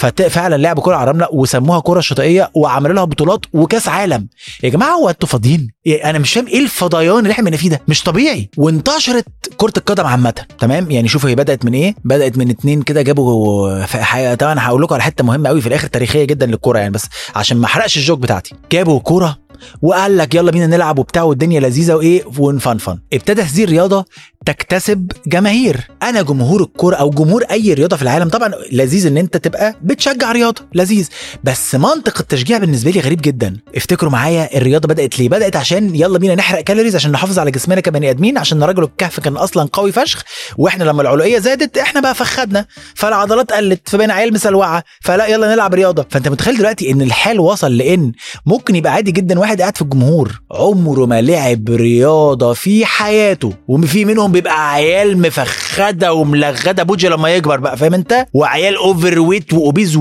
ففعلا 0.00 0.56
لعبوا 0.56 0.82
كوره 0.82 0.96
على 0.96 1.10
الرمله 1.10 1.28
وسموها 1.32 1.80
كوره 1.80 2.00
شاطئية 2.00 2.50
وعملوا 2.54 2.94
لها 2.94 3.04
بطولات 3.04 3.40
وكأس 3.52 3.88
عالم. 3.88 4.28
يا 4.62 4.68
جماعة 4.68 4.90
هو 4.90 5.08
أنتوا 5.08 5.28
فاضيين؟ 5.28 5.70
إيه، 5.86 6.10
أنا 6.10 6.18
مش 6.18 6.32
فاهم 6.32 6.46
إيه 6.46 6.58
الفضيان 6.58 7.18
اللي 7.18 7.30
إحنا 7.32 7.56
فيه 7.56 7.70
ده؟ 7.70 7.80
مش 7.88 8.02
طبيعي. 8.02 8.50
وانتشرت 8.56 9.26
كرة 9.56 9.72
القدم 9.76 10.06
عامة. 10.06 10.34
تمام؟ 10.58 10.90
يعني 10.90 11.08
شوفوا 11.08 11.30
هي 11.30 11.34
بدأت 11.34 11.64
من 11.64 11.74
إيه؟ 11.74 11.94
بدأت 12.04 12.38
من 12.38 12.50
اتنين 12.50 12.82
كده 12.82 13.02
جابوا 13.02 13.84
حقيقة 13.84 14.34
طبعا 14.34 14.52
أنا 14.52 14.66
هقول 14.66 14.82
لكم 14.82 14.94
على 14.94 15.02
حتة 15.02 15.24
مهمة 15.24 15.48
قوي 15.48 15.60
في 15.60 15.66
الآخر 15.66 15.86
تاريخية 15.86 16.24
جدا 16.24 16.46
للكوره 16.46 16.78
يعني 16.78 16.90
بس 16.90 17.06
عشان 17.34 17.56
ما 17.56 17.66
أحرقش 17.66 17.96
الجوك 17.96 18.18
بتاعتي. 18.18 18.54
جابوا 18.72 19.00
كوره 19.00 19.38
وقال 19.82 20.16
لك 20.16 20.34
يلا 20.34 20.50
بينا 20.50 20.66
نلعب 20.66 20.98
وبتاع 20.98 21.22
والدنيا 21.22 21.60
لذيذة 21.60 21.94
وإيه؟ 21.94 22.22
ونفنفن 22.38 22.98
ابتدى 23.12 23.42
هذه 23.42 23.64
الرياضه 23.64 24.04
تكتسب 24.52 25.12
جماهير. 25.26 25.76
أنا 26.02 26.22
جمهور 26.22 26.62
الكورة 26.62 26.96
أو 26.96 27.10
جمهور 27.10 27.42
أي 27.50 27.74
رياضة 27.74 27.96
في 27.96 28.02
العالم 28.02 28.28
طبعا 28.28 28.52
لذيذ 28.72 29.06
إن 29.06 29.16
أنت 29.16 29.36
تبقى 29.36 29.74
بتشجع 29.82 30.32
رياضة 30.32 30.62
لذيذ. 30.74 31.08
بس 31.44 31.74
منطق 31.74 32.18
التشجيع 32.20 32.58
بالنسبة 32.58 32.90
لي 32.90 33.00
غريب 33.00 33.20
جدا. 33.22 33.56
افتكروا 33.76 34.10
معايا 34.12 34.56
الرياضة 34.56 34.88
بدأت 34.88 35.18
ليه؟ 35.18 35.28
بدأت 35.28 35.56
عشان 35.56 35.94
يلا 35.94 36.18
بينا 36.18 36.34
نحرق 36.34 36.60
calories 36.60 36.94
عشان 36.96 37.12
نحافظ 37.12 37.38
على 37.38 37.50
جسمنا 37.50 37.80
كبني 37.80 38.10
آدمين 38.10 38.38
عشان 38.38 38.62
رجل 38.62 38.82
الكهف 38.82 39.20
كان 39.20 39.36
أصلا 39.36 39.68
قوي 39.72 39.92
فشخ 39.92 40.24
وإحنا 40.58 40.84
لما 40.84 41.02
العلوية 41.02 41.38
زادت 41.38 41.78
إحنا 41.78 42.00
بقى 42.00 42.14
فخدنا 42.14 42.66
فالعضلات 42.94 43.52
قلت 43.52 43.88
فبقينا 43.88 44.14
عيال 44.14 44.32
مسلوعة 44.32 44.84
فلا 45.00 45.26
يلا 45.26 45.54
نلعب 45.54 45.74
رياضة. 45.74 46.06
فأنت 46.10 46.28
متخيل 46.28 46.56
دلوقتي 46.56 46.90
إن 46.90 47.02
الحال 47.02 47.40
وصل 47.40 47.76
لإن 47.76 48.12
ممكن 48.46 48.74
يبقى 48.76 48.92
عادي 48.92 49.12
جدا 49.12 49.38
واحد 49.38 49.60
قاعد 49.60 49.76
في 49.76 49.82
الجمهور 49.82 50.40
عمره 50.52 51.06
ما 51.06 51.20
لعب 51.22 51.70
رياضة 51.70 52.52
في 52.52 52.86
حياته 52.86 53.52
وفي 53.68 54.04
منهم 54.04 54.32
بيبقى 54.40 54.72
عيال 54.72 55.18
مفخدة 55.22 56.12
وملغدة. 56.12 56.82
بوجه 56.82 57.08
لما 57.08 57.28
يكبر 57.34 57.56
بقى 57.60 57.76
فاهم 57.76 57.94
انت؟ 57.94 58.26
وعيال 58.34 58.76
overweight 58.76 59.20
و 59.20 59.52
obese. 59.52 59.98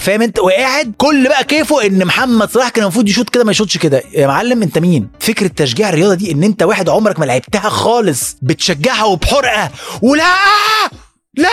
فاهم 0.00 0.22
انت؟ 0.22 0.38
وقاعد 0.38 0.92
كل 0.98 1.28
بقى 1.28 1.44
كيفه 1.44 1.86
إن 1.86 2.04
محمد 2.04 2.50
صلاح 2.50 2.68
كان 2.68 2.82
المفروض 2.82 3.08
يشوط 3.08 3.30
كده 3.30 3.44
ما 3.44 3.50
يشوطش 3.50 3.78
كده. 3.78 4.02
يا 4.12 4.26
معلم 4.26 4.62
انت 4.62 4.78
مين؟ 4.78 5.08
فكرة 5.20 5.46
تشجيع 5.46 5.88
الرياضة 5.88 6.14
دي 6.14 6.32
إن 6.32 6.42
أنت 6.42 6.62
واحد 6.62 6.88
عمرك 6.88 7.20
ما 7.20 7.24
لعبتها 7.24 7.68
خالص 7.68 8.36
بتشجعها 8.42 9.04
وبحرقة. 9.04 9.70
ولا 10.02 10.24
لا! 11.36 11.48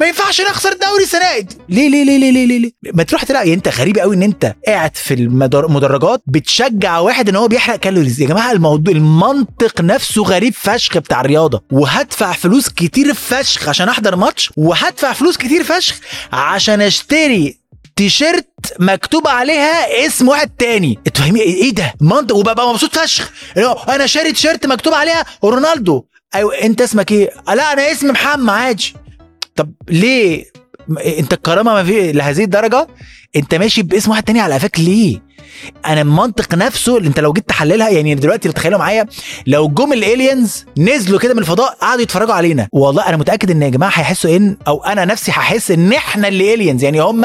ما 0.00 0.06
ينفعش 0.06 0.40
نخسر 0.40 0.72
الدوري 0.72 1.02
السنة 1.02 1.38
دي. 1.38 1.56
ليه 1.68 1.88
ليه 1.88 2.04
ليه 2.04 2.18
ليه 2.18 2.46
ليه 2.46 2.58
ليه؟ 2.58 2.72
ما 2.94 3.02
تروح 3.02 3.30
يعني 3.30 3.54
انت 3.54 3.68
غريب 3.68 3.98
قوي 3.98 4.16
ان 4.16 4.22
انت 4.22 4.54
قاعد 4.66 4.96
في 4.96 5.14
المدرجات 5.14 6.22
بتشجع 6.26 6.98
واحد 6.98 7.28
ان 7.28 7.36
هو 7.36 7.48
بيحرق 7.48 7.76
كالوريز. 7.76 8.20
يا 8.20 8.26
جماعة 8.26 8.52
الموضوع 8.52 8.94
المنطق 8.94 9.80
نفسه 9.80 10.22
غريب 10.22 10.54
فشخ 10.54 10.98
بتاع 10.98 11.20
الرياضة. 11.20 11.62
وهدفع 11.72 12.32
فلوس 12.32 12.68
كتير 12.68 13.14
فشخ 13.14 13.68
عشان 13.68 13.88
أحضر 13.88 14.16
ماتش 14.16 14.50
وهدفع 14.56 15.12
فلوس 15.12 15.36
كتير 15.36 15.64
فشخ 15.64 15.96
عشان 16.32 16.80
أشتري 16.80 17.58
تيشيرت 17.96 18.46
مكتوب 18.78 19.28
عليها 19.28 20.06
اسم 20.06 20.28
واحد 20.28 20.50
تاني. 20.58 20.98
انت 21.06 21.18
فاهمين 21.18 21.42
إيه 21.42 21.70
ده؟ 21.74 21.94
منطق 22.00 22.36
وببقى 22.36 22.68
مبسوط 22.72 22.98
فشخ. 22.98 23.30
أنا 23.88 24.06
شاري 24.06 24.32
تيشيرت 24.32 24.66
مكتوب 24.66 24.94
عليها 24.94 25.24
رونالدو. 25.44 26.04
أيوه 26.34 26.54
أنت 26.62 26.80
اسمك 26.80 27.12
إيه؟ 27.12 27.30
لا 27.54 27.72
أنا 27.72 27.92
اسمي 27.92 28.10
محمد 28.12 28.48
عادي. 28.50 28.94
طب 29.56 29.72
ليه؟ 29.88 30.44
أنت 31.18 31.32
الكرامة 31.32 31.74
ما 31.74 31.84
في 31.84 32.12
لهذه 32.12 32.44
الدرجة؟ 32.44 32.86
أنت 33.36 33.54
ماشي 33.54 33.82
باسم 33.82 34.10
واحد 34.10 34.22
تاني 34.22 34.40
على 34.40 34.54
قفاك 34.54 34.80
ليه؟ 34.80 35.22
أنا 35.86 36.00
المنطق 36.00 36.54
نفسه 36.54 36.96
اللي 36.96 37.08
انت 37.08 37.20
لو 37.20 37.32
جيت 37.32 37.48
تحللها 37.48 37.88
يعني 37.88 38.14
دلوقتي 38.14 38.52
تخيلوا 38.52 38.78
معايا 38.78 39.06
لو 39.46 39.68
جم 39.68 39.92
الالينز 39.92 40.64
نزلوا 40.78 41.18
كده 41.18 41.34
من 41.34 41.40
الفضاء 41.40 41.74
قعدوا 41.80 42.02
يتفرجوا 42.02 42.34
علينا. 42.34 42.68
والله 42.72 43.08
أنا 43.08 43.16
متأكد 43.16 43.50
ان 43.50 43.62
يا 43.62 43.68
جماعة 43.68 43.90
هيحسوا 43.94 44.36
ان 44.36 44.56
أو 44.68 44.84
أنا 44.84 45.04
نفسي 45.04 45.30
هحس 45.30 45.70
ان 45.70 45.92
إحنا 45.92 46.28
اللي 46.28 46.54
الينز 46.54 46.84
يعني 46.84 47.00
هم 47.02 47.24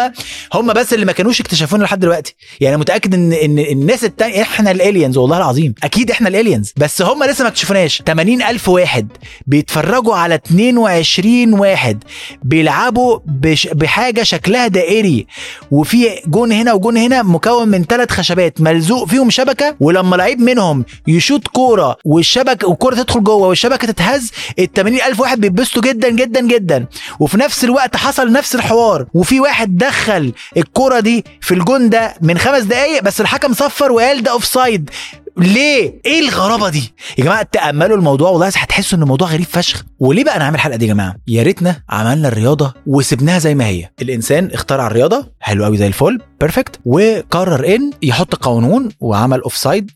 هم 0.54 0.74
بس 0.74 0.94
اللي 0.94 1.06
ما 1.06 1.12
كانوش 1.12 1.42
اكتشفونا 1.42 1.84
لحد 1.84 2.00
دلوقتي. 2.00 2.36
يعني 2.60 2.78
متأكد 2.78 3.14
ان 3.14 3.34
ان 3.34 3.60
الناس 3.60 4.04
التانية 4.04 4.42
إحنا 4.42 4.72
الالينز 4.72 5.18
والله 5.18 5.38
العظيم. 5.38 5.74
أكيد 5.84 6.12
إحنا 6.12 6.30
الالينز 6.30 6.74
بس 6.78 7.02
هم 7.02 7.24
لسه 7.24 7.44
ما 7.44 7.50
اكتشفوناش. 7.50 8.02
80 8.08 8.42
ألف 8.42 8.70
واحد 8.70 9.08
بيتفرجوا 9.48 10.16
على 10.16 10.36
22 10.36 11.54
واحد 11.54 12.04
بيلعبوا 12.44 13.20
بش 13.26 13.68
بحاجة 13.68 14.24
شكلها 14.24 14.68
دائري. 14.68 15.28
وفي 15.72 16.08
جون 16.28 16.52
هنا 16.52 16.74
وجون 16.74 16.98
هنا 16.98 17.24
مكون 17.24 17.68
من 17.68 17.84
ثلاث 17.84 18.12
خشبات 18.18 18.62
ملزوق 18.62 19.08
فيهم 19.08 19.30
شبكة 19.30 19.76
ولما 19.80 20.16
لعيب 20.16 20.40
منهم 20.40 20.86
يشوط 21.08 21.48
كورة 21.48 21.98
والشبكه 22.06 22.68
والكورة 22.68 22.96
تدخل 22.96 23.24
جوه 23.24 23.48
والشبكة 23.48 23.88
تتهز 23.88 24.32
ال 24.60 24.74
80 24.74 25.02
ألف 25.02 25.20
واحد 25.20 25.40
بيتبسطوا 25.42 25.82
جدا 25.82 26.10
جدا 26.10 26.42
جدا. 26.42 26.86
وفي 27.20 27.38
نفس 27.38 27.64
الوقت 27.64 27.98
حصل 27.98 28.32
نفس 28.32 28.56
الحوار 28.56 29.06
وفي 29.14 29.40
واحد 29.40 29.78
دخل 29.78 30.34
الكورة 30.58 31.00
دي 31.00 31.26
في 31.42 31.54
الجون 31.54 31.90
ده 31.90 32.14
من 32.22 32.38
خمس 32.38 32.62
دقايق 32.64 33.04
بس 33.04 33.22
الحكم 33.22 33.54
صفر 33.54 33.92
وقال 33.92 34.24
ده 34.24 34.32
offside 34.32 34.90
ليه؟ 35.38 36.02
إيه 36.06 36.20
الغرابة 36.20 36.70
دي؟ 36.70 36.94
يا 37.18 37.24
جماعة 37.24 37.44
تأملوا 37.52 37.98
الموضوع 37.98 38.30
والله 38.30 38.48
هتحسوا 38.48 38.98
إن 38.98 39.04
الموضوع 39.04 39.28
غريب 39.28 39.46
فشخ، 39.46 39.84
وليه 40.00 40.24
بقى 40.24 40.40
نعمل 40.40 40.56
الحلقة 40.56 40.78
دي 40.78 40.88
يا 40.88 40.94
جماعة؟ 40.94 41.16
يا 41.28 41.44
ريتنا 41.44 41.84
عملنا 41.90 42.28
الرياضة 42.28 42.74
وسبناها 42.88 43.40
زي 43.40 43.56
ما 43.56 43.66
هي، 43.68 43.90
الإنسان 44.02 44.50
اخترع 44.54 44.88
الرياضة 44.88 45.28
حلو 45.40 45.64
قوي 45.64 45.78
زي 45.78 45.88
الفل 45.88 46.20
perfect 46.42 46.80
وقرر 46.86 47.76
إن 47.76 47.92
يحط 48.02 48.36
قانون 48.36 48.90
وعمل 49.00 49.42
offside 49.42 49.92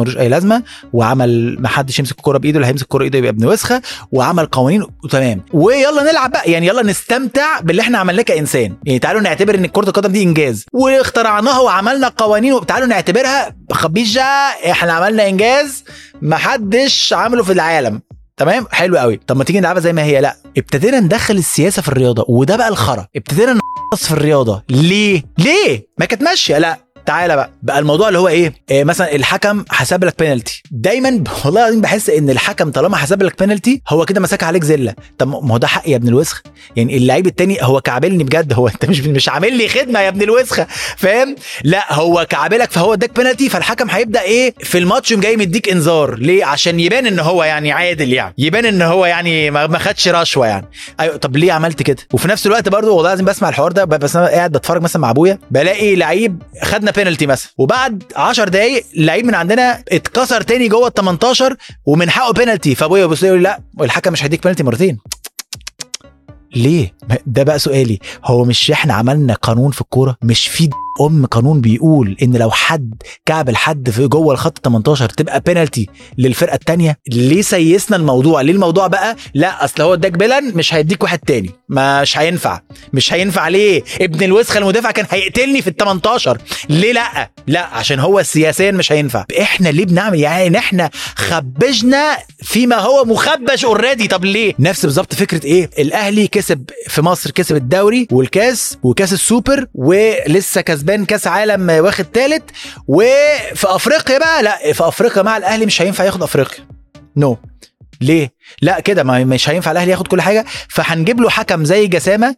ملوش 0.00 0.16
أي 0.16 0.28
لازمة 0.28 0.62
وعمل 0.92 1.56
ما 1.60 1.68
حدش 1.68 1.98
يمسك 1.98 2.18
الكوره 2.18 2.38
بإيده 2.38 2.56
اللي 2.56 2.66
هيمسك 2.66 2.82
الكوره 2.82 3.00
بإيده 3.00 3.18
يبقى 3.18 3.30
ابن 3.30 3.46
وسخة 3.46 3.82
وعمل 4.12 4.46
قوانين 4.46 4.86
وتمام. 5.04 5.42
ويلا 5.52 6.02
نلعب 6.02 6.30
بقى 6.30 6.50
يعني 6.50 6.66
يلا 6.66 6.82
نستمتع 6.82 7.60
باللي 7.60 7.82
إحنا 7.82 7.98
عملناه 7.98 8.22
كإنسان. 8.22 8.76
يعني 8.86 8.98
تعالوا 8.98 9.20
نعتبر 9.20 9.54
إن 9.54 9.66
كرة 9.66 9.88
القدم 9.88 10.12
دي 10.12 10.22
إنجاز. 10.22 10.64
واخترعناها 10.72 11.58
وعملنا 11.58 12.08
قوانين 12.08 12.52
وتعالوا 12.52 12.86
نعتبرها 12.86 13.56
خبيجه 13.72 14.22
إحنا 14.70 14.92
عملنا 14.92 15.28
إنجاز 15.28 15.84
ما 16.22 16.36
حدش 16.36 17.12
عمله 17.12 17.42
في 17.42 17.52
العالم. 17.52 18.00
تمام؟ 18.36 18.66
حلو 18.70 18.96
قوي. 18.96 19.20
طب 19.26 19.36
ما 19.36 19.44
تيجي 19.44 19.60
نلعبها 19.60 19.80
زي 19.80 19.92
ما 19.92 20.02
هي. 20.02 20.20
لا. 20.20 20.36
ابتدينا 20.58 21.00
ندخل 21.00 21.34
السياسة 21.36 21.82
في 21.82 21.88
الرياضة 21.88 22.24
وده 22.28 22.56
بقى 22.56 22.68
الخرا. 22.68 23.06
ابتدينا 23.16 23.52
نقص 23.52 24.06
في 24.06 24.12
الرياضة. 24.12 24.62
ليه؟ 24.70 25.22
ليه؟ 25.38 25.86
ما 25.98 26.06
كانت 26.06 26.22
ماشية. 26.22 26.58
لا. 26.58 26.78
تعالى 27.06 27.36
بقى. 27.36 27.50
بقى 27.62 27.78
الموضوع 27.78 28.08
اللي 28.08 28.18
هو 28.18 28.28
إيه, 28.28 28.54
إيه 28.70 28.84
مثلا 28.84 29.14
الحكم 29.14 29.64
حسب 29.70 30.04
لك 30.04 30.18
بينالتي 30.18 30.62
دايما 30.70 31.08
والله 31.44 31.60
العظيم 31.60 31.80
بحس 31.80 32.10
إن 32.10 32.30
الحكم 32.30 32.70
طالما 32.70 32.96
حسب 32.96 33.22
لك 33.22 33.38
بينالتي 33.38 33.82
هو 33.88 34.04
كده 34.04 34.20
مسك 34.20 34.42
عليك 34.42 34.64
زلة. 34.64 34.94
طب 35.18 35.28
ما 35.28 35.52
هو 35.54 35.56
ده 35.56 35.66
حق 35.66 35.88
يا 35.88 35.96
ابن 35.96 36.08
الوسخ؟ 36.08 36.42
يعني 36.76 36.96
اللعيب 36.96 37.26
التاني 37.26 37.58
هو 37.62 37.80
كعبلني 37.80 38.24
بجد. 38.24 38.52
هو 38.52 38.68
أنت 38.68 38.84
مش 38.84 39.00
مش 39.16 39.28
عامل 39.28 39.52
لي 39.58 39.68
خدمة 39.68 40.00
يا 40.00 40.08
ابن 40.08 40.22
الوسخه 40.22 40.66
فاهم؟ 40.96 41.36
لا 41.64 41.92
هو 41.92 42.26
كعبلك 42.30 42.70
فهو 42.70 42.92
اداك 42.92 43.16
بينالتي 43.16 43.48
فالحكم 43.48 43.90
هيبدأ 43.90 44.22
إيه؟ 44.22 44.54
في 44.60 44.78
الماتش 44.78 45.12
جاي 45.12 45.36
مديك 45.36 45.68
إنذار. 45.68 46.18
ليه؟ 46.18 46.44
عشان 46.44 46.80
يبان 46.80 47.06
إن 47.06 47.18
هو 47.18 47.44
يعني 47.44 47.72
عادل 47.72 48.12
يعني. 48.12 48.34
يبان 48.38 48.64
إن 48.66 48.82
هو 48.82 49.06
يعني 49.06 49.50
ما 49.50 49.78
خدش 49.78 50.08
رشوة 50.08 50.46
يعني. 50.46 50.66
أيوه 51.00 51.16
طب 51.16 51.36
ليه 51.36 51.52
عملت 51.52 51.82
كده؟ 51.82 51.96
وفي 52.12 52.28
نفس 52.28 52.46
الوقت 52.46 52.68
برضه 52.68 52.90
والله 52.92 53.10
لازم 53.10 53.24
بسمع 53.24 53.48
الحوار 53.48 53.72
ده 53.72 53.84
بس 53.84 54.16
أنا 54.16 54.26
قاعد 54.26 54.52
بتفرج 54.52 54.82
مثلا 54.82 55.02
مع 55.02 55.10
أبويا 55.10 55.38
بلاقي 55.50 55.96
لعيب 55.96 56.42
خدنا 56.62 56.89
بينالتي 56.90 57.26
مثلا. 57.26 57.52
وبعد 57.58 58.02
10 58.16 58.48
دقايق 58.48 58.84
لعيب 58.96 59.24
من 59.24 59.34
عندنا 59.34 59.84
اتكسر 59.88 60.40
تاني 60.40 60.68
جوه 60.68 60.88
ال 60.88 60.94
18 60.94 61.56
ومن 61.86 62.10
حقه 62.10 62.32
بينالتي 62.32 62.74
فأبويا 62.74 63.02
يبص 63.04 63.22
يقول 63.22 63.42
لا 63.42 63.60
الحكم 63.80 64.12
مش 64.12 64.24
هيديك 64.24 64.42
بينالتي 64.42 64.62
مرتين. 64.62 64.98
ليه؟ 66.56 66.94
ده 67.26 67.42
بقى 67.42 67.58
سؤالي. 67.58 67.98
هو 68.24 68.44
مش 68.44 68.70
إحنا 68.70 68.94
عملنا 68.94 69.34
قانون 69.34 69.70
في 69.70 69.80
الكورة؟ 69.80 70.16
مش 70.22 70.48
في 70.48 70.70
أم 71.00 71.26
قانون 71.26 71.60
بيقول 71.60 72.16
إن 72.22 72.36
لو 72.36 72.50
حد 72.50 72.94
كعب 73.26 73.48
الحد 73.48 73.90
في 73.90 74.06
جوه 74.06 74.32
الخط 74.34 74.58
18 74.64 75.08
تبقى 75.08 75.40
بينالتي 75.40 75.88
للفرقة 76.18 76.54
الثانية 76.54 76.98
ليه 77.08 77.42
سيسنا 77.42 77.96
الموضوع؟ 77.96 78.40
ليه 78.40 78.52
الموضوع 78.52 78.86
بقى؟ 78.86 79.16
لا 79.34 79.64
أصل 79.64 79.82
هو 79.82 79.94
اداك 79.94 80.12
بيلان 80.12 80.54
مش 80.56 80.74
هيديك 80.74 81.02
واحد 81.02 81.18
تاني. 81.18 81.50
مش 81.68 82.18
هينفع. 82.18 82.60
مش 82.92 83.12
هينفع 83.12 83.48
ليه؟ 83.48 83.82
ابن 84.00 84.22
الوسخة 84.24 84.58
المدافع 84.58 84.90
كان 84.90 85.06
هيقتلني 85.10 85.62
في 85.62 85.68
ال 85.70 85.76
18 85.76 86.38
ليه 86.68 86.92
لا؟ 86.92 87.30
لا 87.46 87.66
عشان 87.66 87.98
هو 88.00 88.22
سياسيا 88.22 88.70
مش 88.70 88.92
هينفع. 88.92 89.24
إحنا 89.40 89.68
ليه 89.68 89.84
بنعمل؟ 89.84 90.18
يعني 90.20 90.58
إحنا 90.58 90.90
خبجنا 91.16 92.18
فيما 92.42 92.76
هو 92.76 93.04
مخبش 93.04 93.64
اوريدي 93.64 94.08
طب 94.08 94.24
ليه؟ 94.24 94.54
نفس 94.58 94.86
بالظبط 94.86 95.14
فكرة 95.14 95.46
إيه؟ 95.46 95.70
الأهلي 95.78 96.26
كسب 96.28 96.70
في 96.88 97.02
مصر 97.02 97.30
كسب 97.30 97.56
الدوري 97.56 98.06
والكاس 98.12 98.78
وكاس 98.82 99.12
السوبر 99.12 99.66
ولسه 99.74 100.60
كسبان 100.80 101.04
كاس 101.04 101.26
عالم 101.26 101.70
واخد 101.70 102.06
ثالث 102.14 102.42
وفي 102.88 103.64
أفريقيا 103.64 104.18
بقى 104.18 104.42
لا 104.42 104.72
في 104.72 104.88
أفريقيا 104.88 105.22
مع 105.22 105.36
الأهلي 105.36 105.66
مش 105.66 105.82
هينفع 105.82 106.04
ياخد 106.04 106.22
أفريقيا. 106.22 106.66
نو 107.16 107.34
no. 107.34 107.48
ليه؟ 108.00 108.32
لا 108.62 108.80
كده 108.80 109.02
مش 109.02 109.48
هينفع 109.48 109.72
الأهلي 109.72 109.90
ياخد 109.90 110.08
كل 110.08 110.20
حاجة. 110.20 110.44
فهنجيب 110.68 111.20
له 111.20 111.30
حكم 111.30 111.64
زي 111.64 111.86
جسامة. 111.86 112.36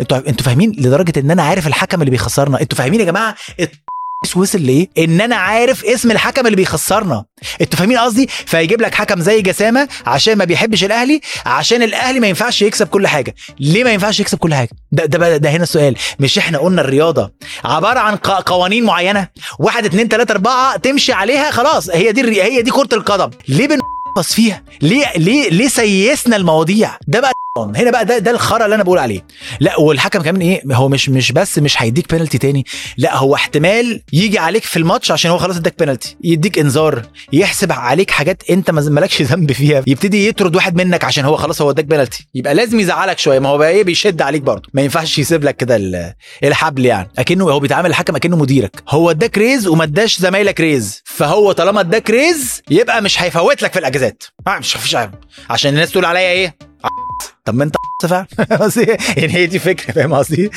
أنتوا 0.00 0.18
أنتوا 0.18 0.46
فاهمين 0.46 0.70
لدرجة 0.70 1.20
إن 1.20 1.30
أنا 1.30 1.42
عارف 1.42 1.66
الحكم 1.66 2.00
اللي 2.00 2.10
بيخسرنا. 2.10 2.60
أنتوا 2.60 2.78
فاهمين 2.78 3.00
يا 3.00 3.04
جماعة؟ 3.04 3.34
وصل 4.36 4.62
لايه؟ 4.62 4.88
إن 4.98 5.20
أنا 5.20 5.36
عارف 5.36 5.84
اسم 5.84 6.10
الحكم 6.10 6.46
اللي 6.46 6.56
بيخسرنا. 6.56 7.24
أنتوا 7.60 7.78
فاهمين 7.78 7.98
قصدي؟ 7.98 8.28
فيجيب 8.46 8.80
لك 8.82 8.94
حكم 8.94 9.20
زي 9.20 9.42
جسامة 9.42 9.88
عشان 10.06 10.36
ما 10.38 10.44
بيحبش 10.44 10.84
الأهلي 10.84 11.20
عشان 11.46 11.82
الأهلي 11.82 12.20
ما 12.20 12.26
ينفعش 12.26 12.62
يكسب 12.62 12.86
كل 12.86 13.06
حاجة. 13.06 13.34
ليه 13.60 13.84
ما 13.84 13.90
ينفعش 13.90 14.20
يكسب 14.20 14.38
كل 14.38 14.54
حاجة؟ 14.54 14.70
ده 14.92 15.04
ده, 15.06 15.36
ده 15.36 15.50
هنا 15.50 15.62
السؤال. 15.62 15.96
مش 16.20 16.38
إحنا 16.38 16.58
قلنا 16.58 16.80
الرياضة 16.82 17.32
عبارة 17.64 17.98
عن 17.98 18.16
قوانين 18.16 18.84
معينة. 18.84 19.28
واحد 19.58 19.84
اتنين 19.84 20.08
تلاتة 20.08 20.32
أربعة 20.32 20.76
تمشي 20.76 21.12
عليها 21.12 21.50
خلاص. 21.50 21.90
هي 21.90 22.12
دي 22.12 22.42
هي 22.42 22.62
دي 22.62 22.70
كرة 22.70 22.88
القدم. 22.92 23.30
ليه 23.48 23.68
بن 23.68 23.78
فيها؟ 24.22 24.62
ليه 24.82 25.12
ليه 25.16 25.48
ليه 25.50 25.68
سيسنا 25.68 26.36
المواضيع؟ 26.36 26.90
ده 27.08 27.20
بقى 27.20 27.32
هنا 27.58 27.90
بقى 27.90 28.04
ده 28.04 28.18
ده 28.18 28.30
الخرا 28.30 28.64
اللي 28.64 28.74
أنا 28.74 28.82
بقول 28.82 28.98
عليه. 28.98 29.26
لا 29.60 29.80
والحكم 29.80 30.22
كمان 30.22 30.40
إيه 30.40 30.62
هو 30.72 30.88
مش 30.88 31.08
مش 31.08 31.32
بس 31.32 31.58
مش 31.58 31.82
هيديك 31.82 32.10
بينالتي 32.12 32.38
تاني 32.38 32.64
لا 32.96 33.16
هو 33.16 33.34
احتمال 33.34 34.02
يجي 34.12 34.38
عليك 34.38 34.64
في 34.64 34.76
الماتش 34.78 35.10
عشان 35.10 35.30
هو 35.30 35.38
خلاص 35.38 35.56
اداك 35.56 35.78
بينالتي 35.78 36.16
يديك 36.24 36.58
انذار 36.58 37.02
يحسب 37.32 37.72
عليك 37.72 38.10
حاجات 38.10 38.42
أنت 38.50 38.70
مالكش 38.70 39.22
ذنب 39.22 39.52
فيها 39.52 39.82
يبتدي 39.86 40.28
يطرد 40.28 40.56
واحد 40.56 40.76
منك 40.76 41.04
عشان 41.04 41.24
هو 41.24 41.36
خلاص 41.36 41.62
هو 41.62 41.70
اداك 41.70 41.84
بينالتي 41.84 42.26
يبقى 42.34 42.54
لازم 42.54 42.80
يزعلك 42.80 43.18
شوية 43.18 43.38
ما 43.38 43.48
هو 43.48 43.58
بقى 43.58 43.70
إيه 43.70 43.84
بيشد 43.84 44.22
عليك 44.22 44.42
برضه. 44.42 44.68
ما 44.74 44.82
ينفعش 44.82 45.18
يسيب 45.18 45.44
لك 45.44 45.56
كده 45.56 45.76
الحبل 46.44 46.84
يعني. 46.86 47.10
أكنه 47.18 47.44
هو 47.44 47.60
بيتعامل 47.60 47.90
الحكم 47.90 48.16
أكنه 48.16 48.36
مديرك. 48.36 48.82
هو 48.88 49.10
اداك 49.10 49.38
raise 49.38 49.66
وما 49.66 49.84
اداش 49.84 50.18
زمايلك 50.18 50.60
raise 50.60 51.02
فهو 51.04 51.52
طالما 51.52 51.80
اداك 51.80 52.10
raise 52.10 52.62
يبقى 52.70 53.02
مش 53.02 53.22
هيفوت 53.22 53.62
لك 53.62 53.72
في 53.72 53.78
الأجازات. 53.78 54.22
مش 54.48 54.76
عشان 55.50 55.70
الناس 55.70 55.90
تقول 55.90 56.04
عليا 56.04 56.30
إيه؟ 56.30 56.56
طب 57.44 57.54
ما 57.54 57.64
انت 57.64 57.74
فعلا 58.08 58.26
يعني 59.16 59.34
هي 59.34 59.46
دي 59.46 59.58
فكرة 59.58 59.92
فاهم 59.92 60.14
قصدي؟ 60.14 60.50